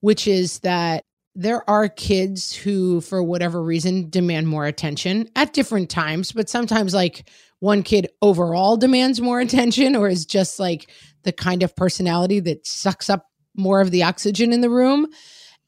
[0.01, 5.89] which is that there are kids who, for whatever reason, demand more attention at different
[5.89, 7.27] times, but sometimes like
[7.61, 10.91] one kid overall demands more attention or is just like
[11.23, 15.07] the kind of personality that sucks up more of the oxygen in the room.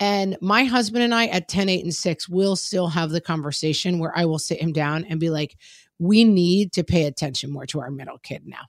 [0.00, 3.98] And my husband and I at 10, 8, and 6 will still have the conversation
[3.98, 5.56] where I will sit him down and be like,
[5.98, 8.66] we need to pay attention more to our middle kid now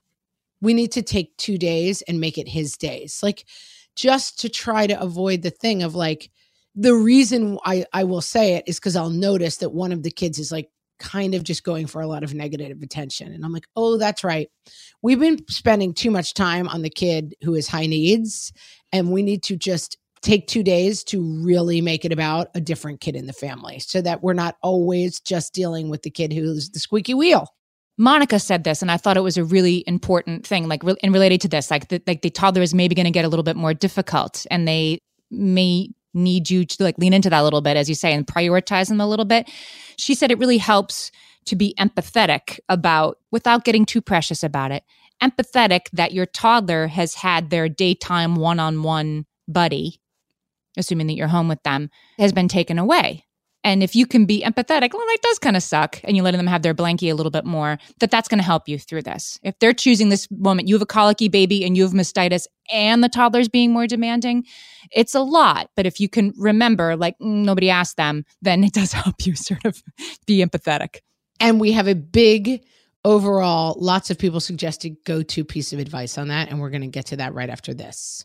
[0.60, 3.44] we need to take two days and make it his days like
[3.94, 6.30] just to try to avoid the thing of like
[6.74, 10.10] the reason i i will say it is because i'll notice that one of the
[10.10, 13.32] kids is like kind of just going for a lot of negative attention.
[13.32, 14.48] And i'm like oh that's right.
[15.02, 18.52] We've been spending too much time on the kid who is high needs
[18.92, 23.00] and we need to just take two days to really make it about a different
[23.00, 26.70] kid in the family so that we're not always just dealing with the kid who's
[26.70, 27.48] the squeaky wheel.
[27.98, 31.14] Monica said this, and I thought it was a really important thing, like re- and
[31.14, 33.42] related to this, like the, like the toddler is maybe going to get a little
[33.42, 37.60] bit more difficult, and they may need you to like lean into that a little
[37.60, 39.48] bit, as you say, and prioritize them a little bit.
[39.96, 41.12] She said it really helps
[41.44, 44.82] to be empathetic about, without getting too precious about it,
[45.22, 50.00] empathetic that your toddler has had their daytime one-on-one buddy,
[50.76, 53.25] assuming that you're home with them, has been taken away.
[53.66, 56.38] And if you can be empathetic, well, that does kind of suck, and you're letting
[56.38, 59.02] them have their blankie a little bit more, that that's going to help you through
[59.02, 59.40] this.
[59.42, 63.02] If they're choosing this moment, you have a colicky baby and you have mastitis, and
[63.02, 64.44] the toddler's being more demanding,
[64.92, 65.68] it's a lot.
[65.74, 69.34] But if you can remember, like, mm, nobody asked them, then it does help you
[69.34, 69.82] sort of
[70.28, 71.00] be empathetic.
[71.40, 72.62] And we have a big
[73.04, 76.50] overall, lots of people suggested go to piece of advice on that.
[76.50, 78.24] And we're going to get to that right after this.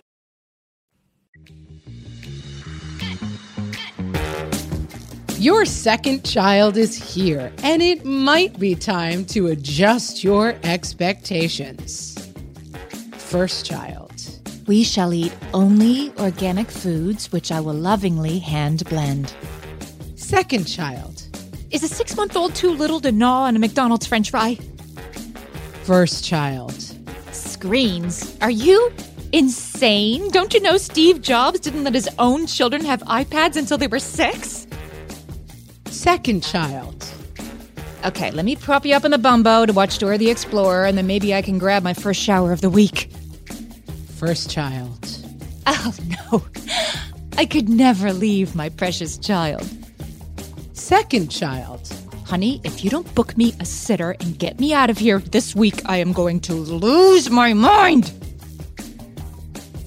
[5.41, 12.31] Your second child is here, and it might be time to adjust your expectations.
[13.13, 14.13] First child.
[14.67, 19.33] We shall eat only organic foods, which I will lovingly hand blend.
[20.15, 21.23] Second child.
[21.71, 24.59] Is a six month old too little to gnaw on a McDonald's french fry?
[25.85, 26.75] First child.
[27.31, 28.37] Screens.
[28.41, 28.93] Are you
[29.31, 30.29] insane?
[30.29, 33.97] Don't you know Steve Jobs didn't let his own children have iPads until they were
[33.97, 34.67] six?
[36.01, 37.05] Second child.
[38.03, 40.97] Okay, let me prop you up in the bumbo to watch Dora the Explorer, and
[40.97, 43.11] then maybe I can grab my first shower of the week.
[44.17, 45.15] First child.
[45.67, 45.93] Oh,
[46.31, 46.43] no.
[47.37, 49.63] I could never leave my precious child.
[50.73, 51.93] Second child.
[52.25, 55.53] Honey, if you don't book me a sitter and get me out of here this
[55.53, 58.11] week, I am going to lose my mind.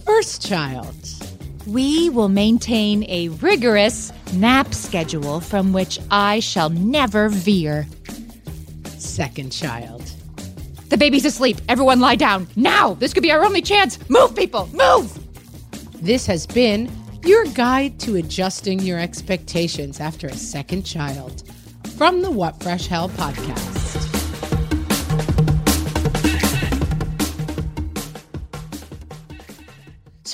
[0.07, 0.95] First child.
[1.67, 7.87] We will maintain a rigorous nap schedule from which I shall never veer.
[8.99, 10.03] Second child.
[10.89, 11.59] The baby's asleep.
[11.69, 12.47] Everyone lie down.
[12.57, 12.95] Now!
[12.95, 13.99] This could be our only chance.
[14.09, 14.69] Move, people!
[14.73, 15.19] Move!
[16.01, 16.91] This has been
[17.25, 21.43] your guide to adjusting your expectations after a second child
[21.97, 23.74] from the What Fresh Hell podcast.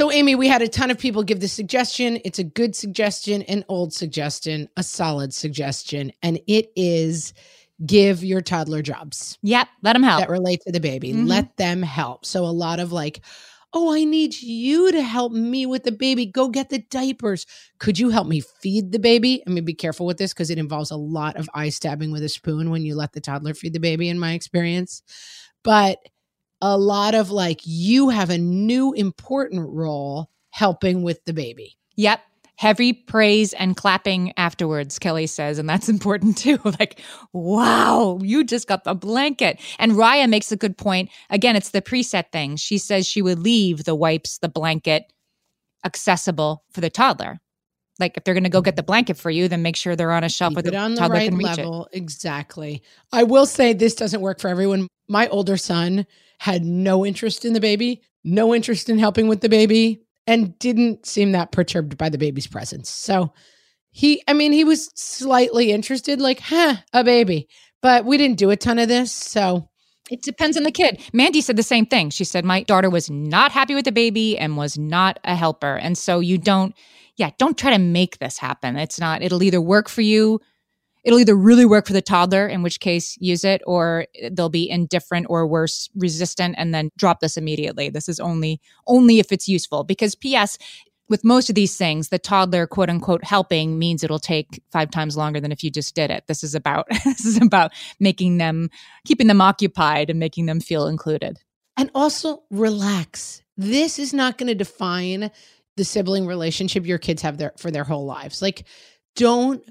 [0.00, 2.20] So, Amy, we had a ton of people give the suggestion.
[2.24, 7.34] It's a good suggestion, an old suggestion, a solid suggestion, and it is
[7.84, 10.20] give your toddler jobs Yep, let them help.
[10.20, 11.12] that relate to the baby.
[11.12, 11.28] Mhm.
[11.28, 12.24] Let them help.
[12.24, 13.20] So, a lot of like,
[13.74, 16.24] oh, I need you to help me with the baby.
[16.24, 17.44] Go get the diapers.
[17.78, 19.42] Could you help me feed the baby?
[19.46, 22.22] I mean, be careful with this because it involves a lot of eye stabbing with
[22.22, 25.02] a spoon when you let the toddler feed the baby, in my experience.
[25.62, 25.98] But
[26.62, 31.76] a lot of like, you have a new important role helping with the baby.
[31.96, 32.20] Yep.
[32.56, 35.58] Heavy praise and clapping afterwards, Kelly says.
[35.58, 36.58] And that's important too.
[36.78, 37.00] like,
[37.32, 39.58] wow, you just got the blanket.
[39.78, 41.10] And Raya makes a good point.
[41.30, 42.56] Again, it's the preset thing.
[42.56, 45.12] She says she would leave the wipes, the blanket
[45.84, 47.40] accessible for the toddler.
[47.98, 50.10] Like, if they're going to go get the blanket for you, then make sure they're
[50.12, 51.56] on a shelf where Keep the it on the toddler right can reach it.
[51.58, 51.88] level.
[51.92, 52.82] Exactly.
[53.12, 54.88] I will say this doesn't work for everyone.
[55.10, 56.06] My older son
[56.38, 61.04] had no interest in the baby, no interest in helping with the baby, and didn't
[61.04, 62.88] seem that perturbed by the baby's presence.
[62.88, 63.32] So
[63.90, 67.48] he, I mean, he was slightly interested, like, huh, a baby.
[67.82, 69.10] But we didn't do a ton of this.
[69.12, 69.68] So
[70.10, 71.00] It depends on the kid.
[71.12, 72.10] Mandy said the same thing.
[72.10, 75.76] She said, My daughter was not happy with the baby and was not a helper.
[75.76, 76.74] And so you don't,
[77.16, 78.76] yeah, don't try to make this happen.
[78.76, 80.40] It's not, it'll either work for you,
[81.04, 84.68] it'll either really work for the toddler, in which case use it, or they'll be
[84.68, 87.88] indifferent or worse, resistant, and then drop this immediately.
[87.88, 89.84] This is only, only if it's useful.
[89.84, 90.58] Because P.S.,
[91.08, 95.16] with most of these things, the toddler quote unquote helping means it'll take five times
[95.16, 96.24] longer than if you just did it.
[96.28, 98.70] This is about this is about making them
[99.04, 101.38] keeping them occupied and making them feel included.
[101.76, 103.42] And also relax.
[103.56, 105.30] This is not going to define
[105.76, 108.42] the sibling relationship your kids have their, for their whole lives.
[108.42, 108.66] Like,
[109.16, 109.62] don't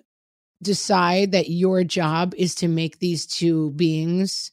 [0.62, 4.52] decide that your job is to make these two beings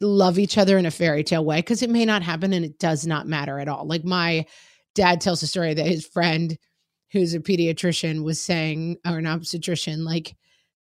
[0.00, 2.78] love each other in a fairy tale way because it may not happen and it
[2.78, 3.86] does not matter at all.
[3.86, 4.46] Like, my
[4.94, 6.58] dad tells a story that his friend,
[7.12, 10.36] who's a pediatrician, was saying, or an obstetrician, like,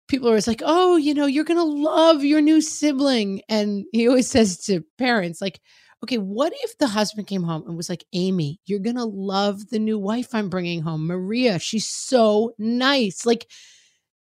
[0.09, 3.43] people are always like, oh, you know, you're going to love your new sibling.
[3.49, 5.61] And he always says to parents, like,
[6.03, 9.69] okay, what if the husband came home and was like, Amy, you're going to love
[9.71, 11.59] the new wife I'm bringing home, Maria.
[11.59, 13.25] She's so nice.
[13.25, 13.51] Like,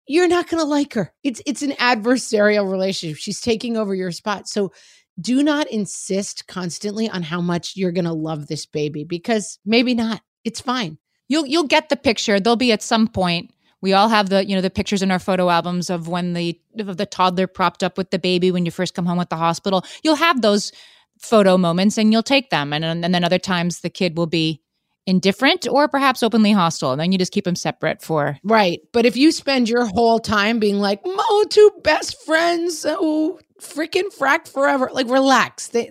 [0.08, 1.12] you're not going to like her.
[1.22, 3.18] It's it's an adversarial relationship.
[3.18, 4.48] She's taking over your spot.
[4.48, 4.72] So
[5.20, 9.94] do not insist constantly on how much you're going to love this baby because maybe
[9.94, 10.22] not.
[10.44, 10.98] It's fine.
[11.28, 12.40] You'll you'll get the picture.
[12.40, 13.52] There'll be at some point.
[13.80, 16.58] We all have the you know the pictures in our photo albums of when the
[16.78, 19.36] of the toddler propped up with the baby when you first come home at the
[19.36, 19.84] hospital.
[20.02, 20.72] You'll have those
[21.20, 24.62] photo moments and you'll take them, and and then other times the kid will be
[25.08, 26.92] indifferent or perhaps openly hostile.
[26.92, 28.80] And then you just keep them separate for Right.
[28.92, 34.14] But if you spend your whole time being like, Mo, two best friends, oh, freaking
[34.16, 35.68] frack forever, like relax.
[35.68, 35.90] They,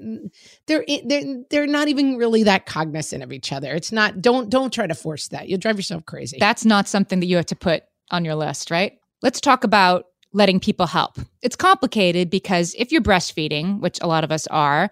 [0.68, 3.74] they're they're they're not even really that cognizant of each other.
[3.74, 4.22] It's not.
[4.22, 5.50] Don't don't try to force that.
[5.50, 6.38] You'll drive yourself crazy.
[6.40, 9.00] That's not something that you have to put on your list, right?
[9.24, 11.18] Let's talk about letting people help.
[11.42, 14.92] It's complicated because if you're breastfeeding, which a lot of us are,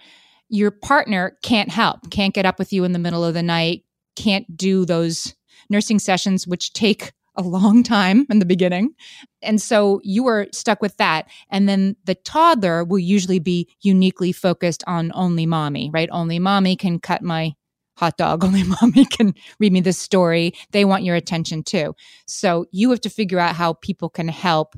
[0.49, 3.83] your partner can't help, can't get up with you in the middle of the night,
[4.15, 5.35] can't do those
[5.69, 8.95] nursing sessions, which take a long time in the beginning.
[9.41, 11.27] And so you are stuck with that.
[11.49, 16.09] And then the toddler will usually be uniquely focused on only mommy, right?
[16.11, 17.53] Only mommy can cut my
[17.97, 18.43] hot dog.
[18.45, 20.53] Only mommy can read me this story.
[20.71, 21.95] They want your attention too.
[22.25, 24.75] So you have to figure out how people can help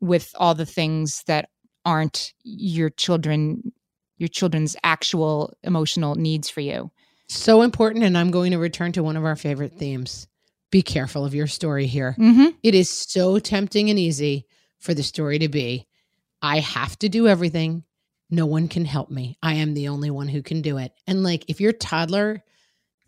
[0.00, 1.48] with all the things that
[1.84, 3.72] aren't your children
[4.18, 6.92] your children's actual emotional needs for you.
[7.32, 10.26] So important, and I'm going to return to one of our favorite themes.
[10.70, 12.16] Be careful of your story here.
[12.18, 12.56] Mm-hmm.
[12.62, 14.46] It is so tempting and easy
[14.78, 15.86] for the story to be
[16.42, 17.84] I have to do everything.
[18.28, 19.38] No one can help me.
[19.42, 20.92] I am the only one who can do it.
[21.06, 22.42] And like, if your toddler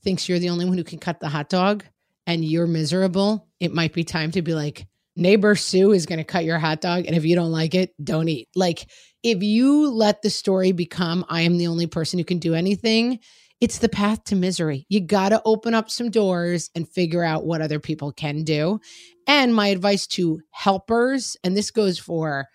[0.02, 1.84] thinks you're the only one who can cut the hot dog
[2.26, 6.24] and you're miserable, it might be time to be like, neighbor Sue is going to
[6.24, 7.06] cut your hot dog.
[7.06, 8.48] And if you don't like it, don't eat.
[8.54, 8.86] Like,
[9.22, 13.20] if you let the story become, I am the only person who can do anything,
[13.64, 14.84] it's the path to misery.
[14.90, 18.78] You got to open up some doors and figure out what other people can do.
[19.26, 22.46] And my advice to helpers, and this goes for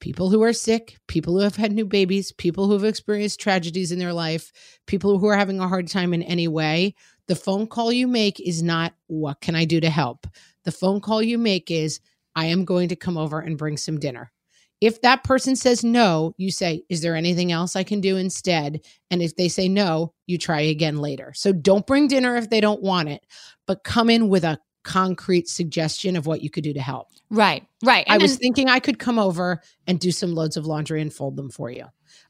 [0.00, 3.92] people who are sick, people who have had new babies, people who have experienced tragedies
[3.92, 4.50] in their life,
[4.86, 6.94] people who are having a hard time in any way.
[7.26, 10.26] The phone call you make is not, What can I do to help?
[10.64, 12.00] The phone call you make is,
[12.34, 14.32] I am going to come over and bring some dinner.
[14.80, 18.80] If that person says no, you say, Is there anything else I can do instead?
[19.10, 21.32] And if they say no, you try again later.
[21.34, 23.24] So don't bring dinner if they don't want it,
[23.66, 27.08] but come in with a concrete suggestion of what you could do to help.
[27.30, 28.06] Right, right.
[28.08, 31.36] I was thinking I could come over and do some loads of laundry and fold
[31.36, 31.84] them for you.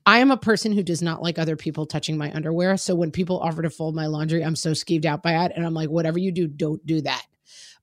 [0.07, 2.76] I am a person who does not like other people touching my underwear.
[2.76, 5.53] So when people offer to fold my laundry, I'm so skeeved out by it.
[5.55, 7.22] And I'm like, whatever you do, don't do that.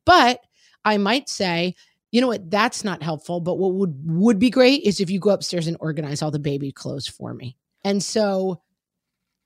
[0.06, 0.42] But
[0.84, 1.76] I might say,
[2.16, 3.42] you know what, that's not helpful.
[3.42, 6.40] But what would would be great is if you go upstairs and organize all the
[6.40, 7.58] baby clothes for me.
[7.84, 8.62] And so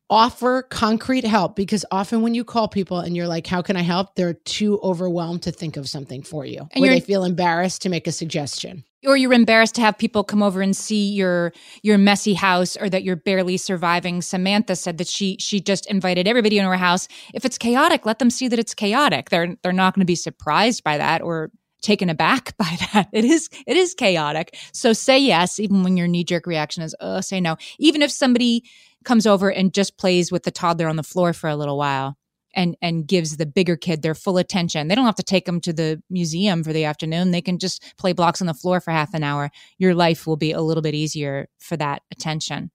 [0.07, 3.81] offer concrete help because often when you call people and you're like, How can I
[3.81, 4.13] help?
[4.13, 6.69] They're too overwhelmed to think of something for you.
[6.73, 8.83] And or they feel embarrassed to make a suggestion.
[9.03, 12.87] Or you're embarrassed to have people come over and see your your messy house or
[12.91, 14.21] that you're barely surviving.
[14.21, 17.07] Samantha said that she she just invited everybody into her house.
[17.33, 19.31] If it's chaotic, let them see that it's chaotic.
[19.31, 21.49] They're they're not going to be surprised by that or
[21.81, 23.09] taken aback by that.
[23.11, 24.57] It is it is chaotic.
[24.73, 27.57] So say yes, even when your knee jerk reaction is, oh, say no.
[27.77, 28.63] Even if somebody
[29.05, 32.17] comes over and just plays with the toddler on the floor for a little while
[32.53, 34.87] and and gives the bigger kid their full attention.
[34.87, 37.31] They don't have to take them to the museum for the afternoon.
[37.31, 39.51] They can just play blocks on the floor for half an hour.
[39.77, 42.71] Your life will be a little bit easier for that attention.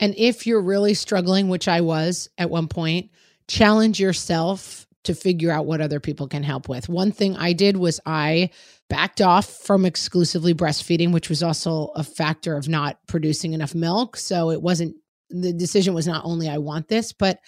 [0.00, 3.10] And if you're really struggling, which I was at one point,
[3.46, 6.88] challenge yourself to figure out what other people can help with.
[6.88, 8.50] One thing I did was I
[8.88, 14.16] backed off from exclusively breastfeeding, which was also a factor of not producing enough milk.
[14.16, 14.96] So it wasn't
[15.30, 17.40] the decision was not only I want this, but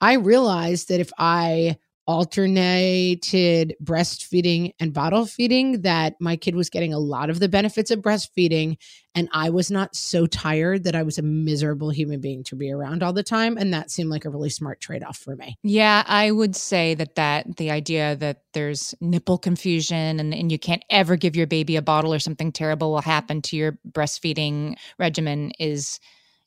[0.00, 6.92] I realized that if I alternated breastfeeding and bottle feeding that my kid was getting
[6.92, 8.76] a lot of the benefits of breastfeeding
[9.14, 12.72] and I was not so tired that I was a miserable human being to be
[12.72, 15.56] around all the time and that seemed like a really smart trade-off for me.
[15.62, 20.58] Yeah, I would say that that the idea that there's nipple confusion and, and you
[20.58, 24.76] can't ever give your baby a bottle or something terrible will happen to your breastfeeding
[24.98, 26.00] regimen is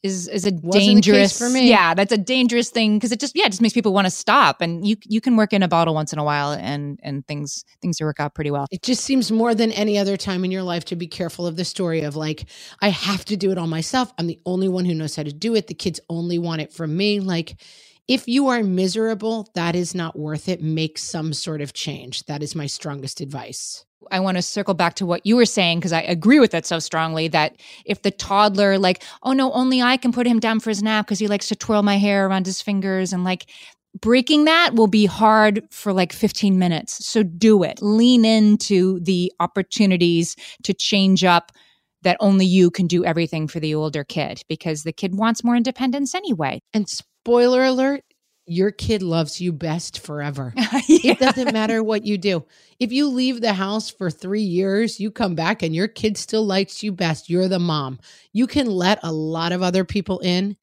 [0.06, 1.70] is is a Wasn't dangerous for me.
[1.70, 4.12] Yeah, that's a dangerous thing because it just yeah, it just makes people want to
[4.12, 4.62] stop.
[4.62, 7.66] And you you can work in a bottle once in a while and and things
[7.82, 8.68] things work out pretty well.
[8.72, 11.56] It just seems more than any other time in your life to be careful of
[11.56, 12.46] the story of like
[12.82, 14.14] I have to do it all myself.
[14.18, 15.68] I'm the only one who knows how to do it.
[15.68, 17.20] The kids only want it from me.
[17.20, 17.56] Like
[18.08, 20.62] if you are miserable, that is not worth it.
[20.62, 22.26] Make some sort of change.
[22.26, 23.85] That is my strongest advice.
[24.12, 26.66] I want to circle back to what you were saying because I agree with that
[26.66, 30.60] so strongly that if the toddler, like, oh no, only I can put him down
[30.60, 33.48] for his nap because he likes to twirl my hair around his fingers and like
[34.02, 37.06] breaking that will be hard for like 15 minutes.
[37.06, 37.82] So do it.
[37.82, 41.52] Lean into the opportunities to change up
[42.02, 45.56] that only you can do everything for the older kid because the kid wants more
[45.56, 46.60] independence anyway.
[46.74, 48.04] And spoiler alert,
[48.48, 50.54] your kid loves you best forever.
[50.58, 51.14] yeah.
[51.14, 52.46] It doesn't matter what you do.
[52.80, 56.46] If you leave the house for three years, you come back and your kid still
[56.46, 57.30] likes you best.
[57.30, 58.00] You're the mom.
[58.34, 60.58] You can let a lot of other people in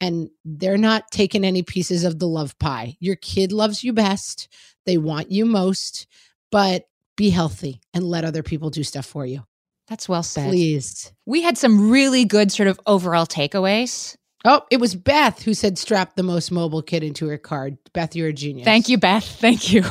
[0.00, 2.96] and they're not taking any pieces of the love pie.
[3.00, 4.48] Your kid loves you best.
[4.86, 6.06] They want you most,
[6.50, 6.84] but
[7.16, 9.44] be healthy and let other people do stuff for you.
[9.88, 10.48] That's well said.
[10.48, 11.12] Please.
[11.26, 14.16] We had some really good sort of overall takeaways
[14.46, 17.70] Oh, it was Beth who said strap the most mobile kid into her car.
[17.94, 18.64] Beth, you're a genius.
[18.64, 19.24] Thank you, Beth.
[19.40, 19.84] Thank you.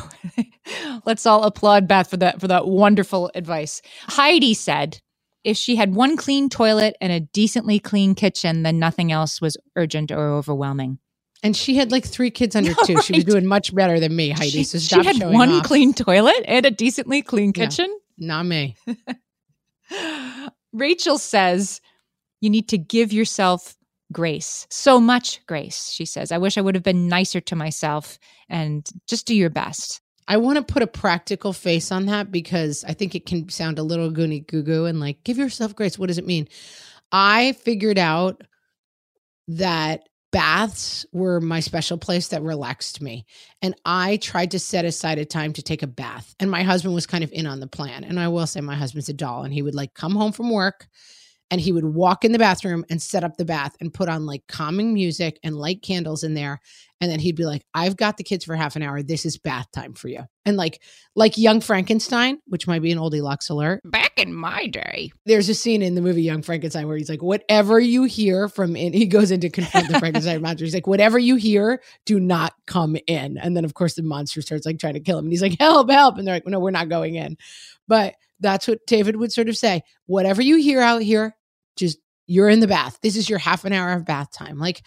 [1.04, 3.82] Let's all applaud Beth for that for that wonderful advice.
[4.02, 5.00] Heidi said
[5.42, 9.56] if she had one clean toilet and a decently clean kitchen, then nothing else was
[9.76, 10.98] urgent or overwhelming.
[11.42, 12.94] And she had like three kids under two.
[12.94, 13.04] Right.
[13.04, 14.50] She was doing much better than me, Heidi.
[14.50, 15.64] She, so stop she had showing one off.
[15.64, 17.86] clean toilet and a decently clean kitchen.
[18.16, 18.76] Yeah, not me.
[20.72, 21.80] Rachel says
[22.40, 23.76] you need to give yourself
[24.14, 24.66] grace.
[24.70, 26.32] So much grace, she says.
[26.32, 30.00] I wish I would have been nicer to myself and just do your best.
[30.26, 33.78] I want to put a practical face on that because I think it can sound
[33.78, 35.98] a little goony goo goo and like, give yourself grace.
[35.98, 36.48] What does it mean?
[37.12, 38.42] I figured out
[39.48, 43.24] that baths were my special place that relaxed me.
[43.62, 46.34] And I tried to set aside a time to take a bath.
[46.40, 48.02] And my husband was kind of in on the plan.
[48.02, 50.50] And I will say my husband's a doll and he would like come home from
[50.50, 50.88] work
[51.54, 54.26] and he would walk in the bathroom and set up the bath and put on
[54.26, 56.58] like calming music and light candles in there.
[57.00, 59.04] And then he'd be like i've got the kids for half an hour.
[59.04, 60.22] This is bath time for you.
[60.44, 60.82] And like
[61.14, 63.82] like young frankenstein which might be an oldie lux alert.
[63.84, 65.12] Back in my day.
[65.26, 68.74] there's a scene in the movie young frankenstein where he's like whatever you hear from
[68.74, 70.64] in he goes in to confront the frankenstein monster.
[70.64, 73.38] He's like whatever you hear do not come in.
[73.38, 75.26] And then of course the monster starts like trying to kill him.
[75.26, 76.18] And he's like help help.
[76.18, 77.36] And they're like no we're not going in.
[77.86, 79.82] But that's what david would sort of say.
[80.06, 81.36] Whatever you hear out here
[81.76, 84.82] just you're in the bath this is your half an hour of bath time like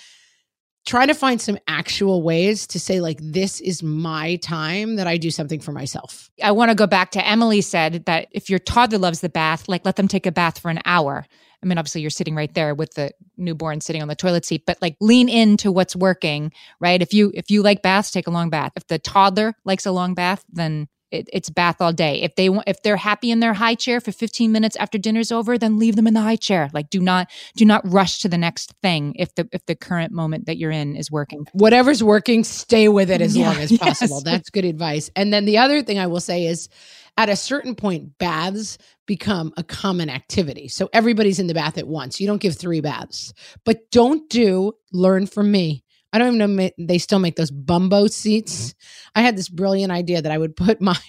[0.85, 5.17] try to find some actual ways to say like this is my time that i
[5.17, 8.59] do something for myself I want to go back to Emily said that if your
[8.59, 11.25] toddler loves the bath, like let them take a bath for an hour.
[11.61, 14.63] I mean, obviously you're sitting right there with the newborn sitting on the toilet seat,
[14.67, 17.01] but like lean into what's working, right?
[17.01, 18.73] If you if you like baths, take a long bath.
[18.75, 22.22] If the toddler likes a long bath, then it, it's bath all day.
[22.22, 25.32] If they want, if they're happy in their high chair for 15 minutes after dinner's
[25.32, 26.70] over, then leave them in the high chair.
[26.74, 30.12] Like do not do not rush to the next thing if the if the current
[30.12, 31.45] moment that you're in is working.
[31.53, 33.82] whatever's working, stay with it as Yeah, long as yes.
[33.82, 34.22] possible.
[34.22, 35.10] That's good advice.
[35.16, 36.70] And then the other thing I will say is
[37.18, 38.78] at a certain point, baths
[39.08, 40.68] become a common activity.
[40.68, 42.20] So everybody's in the bath at once.
[42.20, 43.34] You don't give three baths,
[43.66, 45.84] but don't do learn from me.
[46.14, 48.70] I don't even know they still make those bumbo seats.
[48.70, 49.20] Mm-hmm.
[49.20, 50.99] I had this brilliant idea that I would put my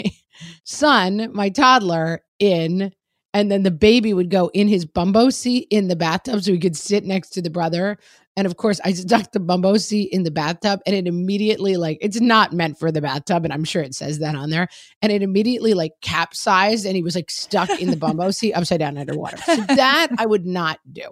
[0.64, 2.92] son, my toddler, in,
[3.34, 6.58] and then the baby would go in his bumbo seat in the bathtub so he
[6.58, 7.98] could sit next to the brother.
[8.36, 11.98] And of course, I stuck the bumbo seat in the bathtub and it immediately, like,
[12.00, 13.44] it's not meant for the bathtub.
[13.44, 14.68] And I'm sure it says that on there.
[15.02, 18.80] And it immediately, like, capsized and he was like stuck in the bumbo seat upside
[18.80, 19.36] down underwater.
[19.38, 21.10] So that I would not do.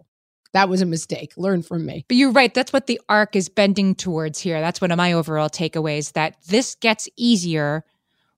[0.57, 1.35] That was a mistake.
[1.37, 2.07] Learn from me.
[2.09, 2.55] But you're right.
[2.55, 4.59] That's what the arc is bending towards here.
[4.59, 7.85] That's one of my overall takeaways that this gets easier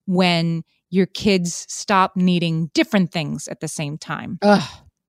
[0.04, 4.40] when your kids stop needing different things at the same time.
[4.42, 4.68] Ugh.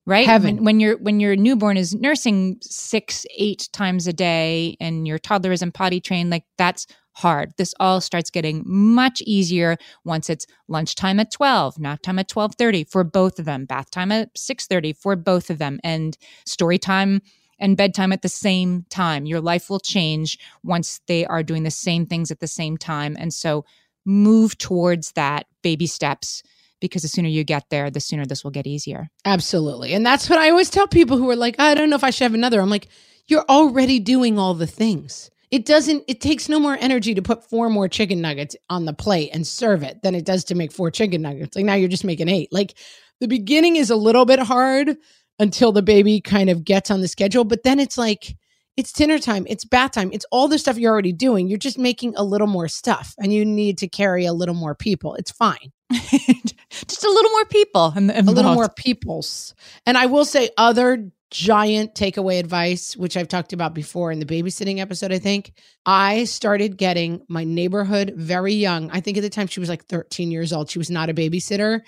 [0.09, 0.25] Right?
[0.25, 0.55] Heaven.
[0.55, 5.19] When, when your when your newborn is nursing six, eight times a day and your
[5.19, 7.53] toddler isn't potty trained, like that's hard.
[7.57, 12.89] This all starts getting much easier once it's lunchtime at 12, nap time at 12:30
[12.89, 17.21] for both of them, bath time at 6:30 for both of them, and story time
[17.59, 19.27] and bedtime at the same time.
[19.27, 23.15] Your life will change once they are doing the same things at the same time.
[23.19, 23.63] And so
[24.05, 26.41] move towards that baby steps
[26.79, 29.09] because the sooner you get there, the sooner this will get easier.
[29.25, 29.93] Absolutely.
[29.93, 32.09] And that's what I always tell people who are like, I don't know if I
[32.09, 32.61] should have another.
[32.61, 32.87] I'm like,
[33.27, 35.29] you're already doing all the things.
[35.51, 38.93] It doesn't, it takes no more energy to put four more chicken nuggets on the
[38.93, 41.55] plate and serve it than it does to make four chicken nuggets.
[41.55, 42.49] Like now you're just making eight.
[42.51, 42.75] Like
[43.19, 44.95] the beginning is a little bit hard
[45.39, 48.35] until the baby kind of gets on the schedule, but then it's like,
[48.77, 51.49] it's dinner time, it's bath time, it's all the stuff you're already doing.
[51.49, 54.75] You're just making a little more stuff and you need to carry a little more
[54.75, 55.15] people.
[55.15, 55.71] It's fine.
[55.91, 59.55] Just a little more people and a little more peoples.
[59.85, 64.25] And I will say other giant takeaway advice, which I've talked about before in the
[64.25, 65.53] babysitting episode, I think.
[65.85, 68.89] I started getting my neighborhood very young.
[68.91, 70.69] I think at the time she was like 13 years old.
[70.69, 71.81] She was not a babysitter.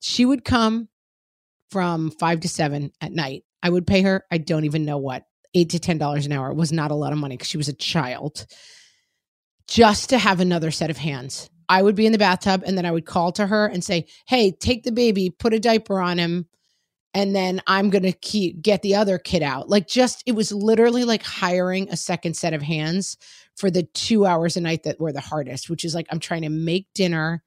[0.00, 0.88] She would come
[1.70, 3.44] from five to seven at night.
[3.62, 5.24] I would pay her, I don't even know what,
[5.54, 6.50] eight to ten dollars an hour.
[6.50, 8.46] It was not a lot of money because she was a child.
[9.66, 11.48] Just to have another set of hands.
[11.68, 14.06] I would be in the bathtub and then I would call to her and say,
[14.26, 16.46] Hey, take the baby, put a diaper on him,
[17.14, 19.68] and then I'm gonna keep get the other kid out.
[19.68, 23.16] Like just it was literally like hiring a second set of hands
[23.56, 26.42] for the two hours a night that were the hardest, which is like I'm trying
[26.42, 27.42] to make dinner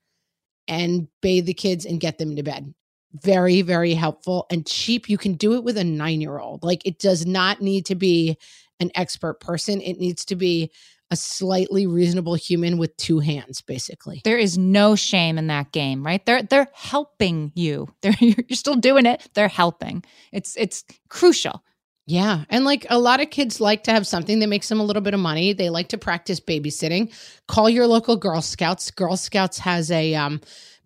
[0.67, 2.73] and bathe the kids and get them to bed.
[3.13, 5.09] Very, very helpful and cheap.
[5.09, 6.63] You can do it with a nine year old.
[6.63, 8.37] Like it does not need to be
[8.79, 9.81] an expert person.
[9.81, 10.71] It needs to be
[11.09, 14.21] a slightly reasonable human with two hands, basically.
[14.23, 16.25] There is no shame in that game, right?
[16.25, 17.87] They're they're helping you.
[18.01, 19.27] They're you're still doing it.
[19.33, 20.03] They're helping.
[20.31, 21.63] It's it's crucial.
[22.07, 22.45] Yeah.
[22.49, 25.01] And like a lot of kids like to have something that makes them a little
[25.01, 25.51] bit of money.
[25.51, 27.13] They like to practice babysitting.
[27.49, 28.91] Call your local Girl Scouts.
[28.91, 30.39] Girl Scouts has a um,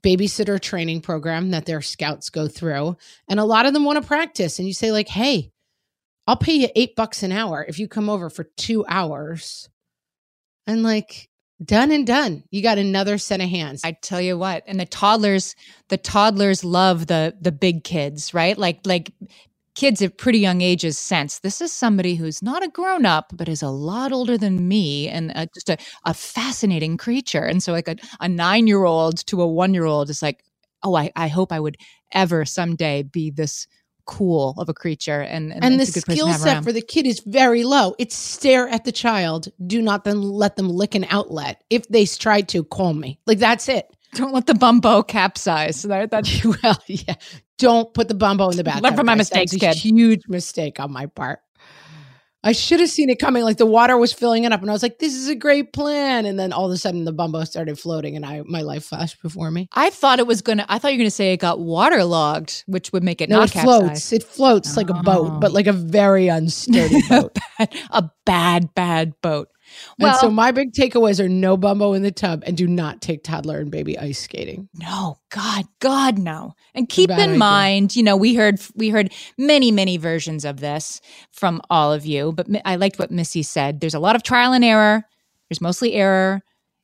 [0.03, 2.97] babysitter training program that their scouts go through.
[3.29, 4.57] And a lot of them want to practice.
[4.57, 5.51] And you say, like, hey,
[6.25, 9.69] I'll pay you eight bucks an hour if you come over for two hours.
[10.67, 11.29] And like,
[11.63, 12.43] done and done.
[12.51, 13.81] You got another set of hands.
[13.83, 15.55] I tell you what, and the toddlers,
[15.89, 18.57] the toddlers love the the big kids, right?
[18.57, 19.11] Like like
[19.75, 23.47] kids at pretty young ages sense this is somebody who's not a grown up but
[23.47, 27.71] is a lot older than me and uh just a, a fascinating creature and so
[27.71, 30.43] like a, a nine year old to a one year old is like
[30.83, 31.77] oh I, I hope i would
[32.11, 33.65] ever someday be this
[34.05, 37.05] cool of a creature and and, And the a good skill set for the kid
[37.05, 37.95] is very low.
[37.99, 39.47] It's stare at the child.
[39.65, 41.63] Do not then let them lick an outlet.
[41.69, 43.19] If they try to, call me.
[43.25, 43.87] Like that's it.
[44.13, 47.15] don't let the bumbo capsize that, that's well, yeah.
[47.57, 48.83] Don't put the bumbo in the bathtub.
[48.83, 49.75] Learn from my mistakes, a kid.
[49.75, 51.41] Huge mistake on my part.
[52.43, 53.43] I should have seen it coming.
[53.43, 55.73] Like the water was filling it up, and I was like, "This is a great
[55.73, 58.85] plan." And then all of a sudden, the bumbo started floating, and I my life
[58.85, 59.69] flashed before me.
[59.73, 60.65] I thought it was gonna.
[60.67, 63.55] I thought you were gonna say it got waterlogged, which would make it No, not
[63.55, 64.11] it floats.
[64.11, 65.01] It floats like a Oh.
[65.03, 65.53] boat, but oh.
[65.53, 67.37] like a very unsturdy boat.
[67.91, 69.49] a bad, bad boat.
[69.99, 73.01] And Well, so my big takeaways are no bumbo in the tub, and do not
[73.01, 74.69] take toddler and baby ice skating.
[74.73, 76.55] no, God, God, no.
[76.73, 77.37] And keep in idea.
[77.37, 81.01] mind, you know, we heard we heard many, many versions of this
[81.31, 83.79] from all of you, but I liked what Missy said.
[83.79, 85.03] There's a lot of trial and error.
[85.49, 86.41] There's mostly error.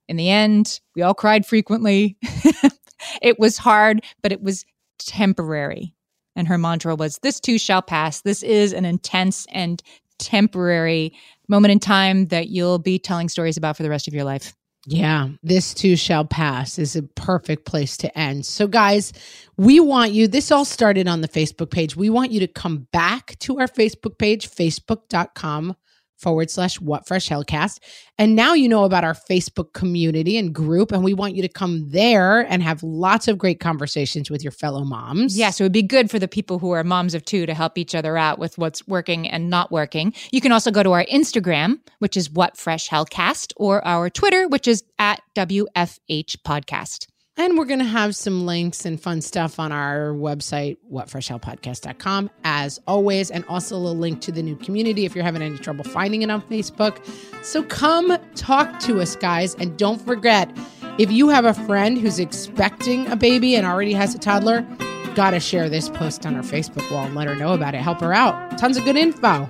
[0.07, 2.17] In the end, we all cried frequently.
[3.21, 4.65] it was hard, but it was
[4.99, 5.93] temporary.
[6.35, 8.21] And her mantra was, This too shall pass.
[8.21, 9.81] This is an intense and
[10.19, 11.13] temporary
[11.47, 14.53] moment in time that you'll be telling stories about for the rest of your life.
[14.89, 18.45] Yeah, this too shall pass is a perfect place to end.
[18.45, 19.11] So, guys,
[19.57, 21.97] we want you, this all started on the Facebook page.
[21.97, 25.75] We want you to come back to our Facebook page, facebook.com
[26.17, 27.79] forward slash what fresh hellcast.
[28.17, 31.49] And now you know about our Facebook community and group, and we want you to
[31.49, 35.37] come there and have lots of great conversations with your fellow moms.
[35.37, 37.53] Yeah, so it would be good for the people who are moms of two to
[37.53, 40.13] help each other out with what's working and not working.
[40.31, 44.47] You can also go to our Instagram, which is What Fresh Hellcast, or our Twitter,
[44.47, 47.07] which is at WFH Podcast.
[47.37, 52.79] And we're going to have some links and fun stuff on our website, whatfreshhellpodcast.com, as
[52.87, 56.23] always, and also a link to the new community if you're having any trouble finding
[56.23, 56.97] it on Facebook.
[57.43, 59.53] So come talk to us, guys.
[59.55, 60.51] And don't forget,
[60.97, 64.65] if you have a friend who's expecting a baby and already has a toddler,
[65.13, 67.81] got to share this post on our Facebook wall and let her know about it.
[67.81, 68.57] Help her out.
[68.57, 69.47] Tons of good info.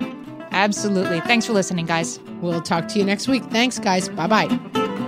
[0.50, 1.20] Absolutely.
[1.20, 2.20] Thanks for listening, guys.
[2.40, 3.44] We'll talk to you next week.
[3.44, 4.08] Thanks, guys.
[4.10, 5.07] Bye bye.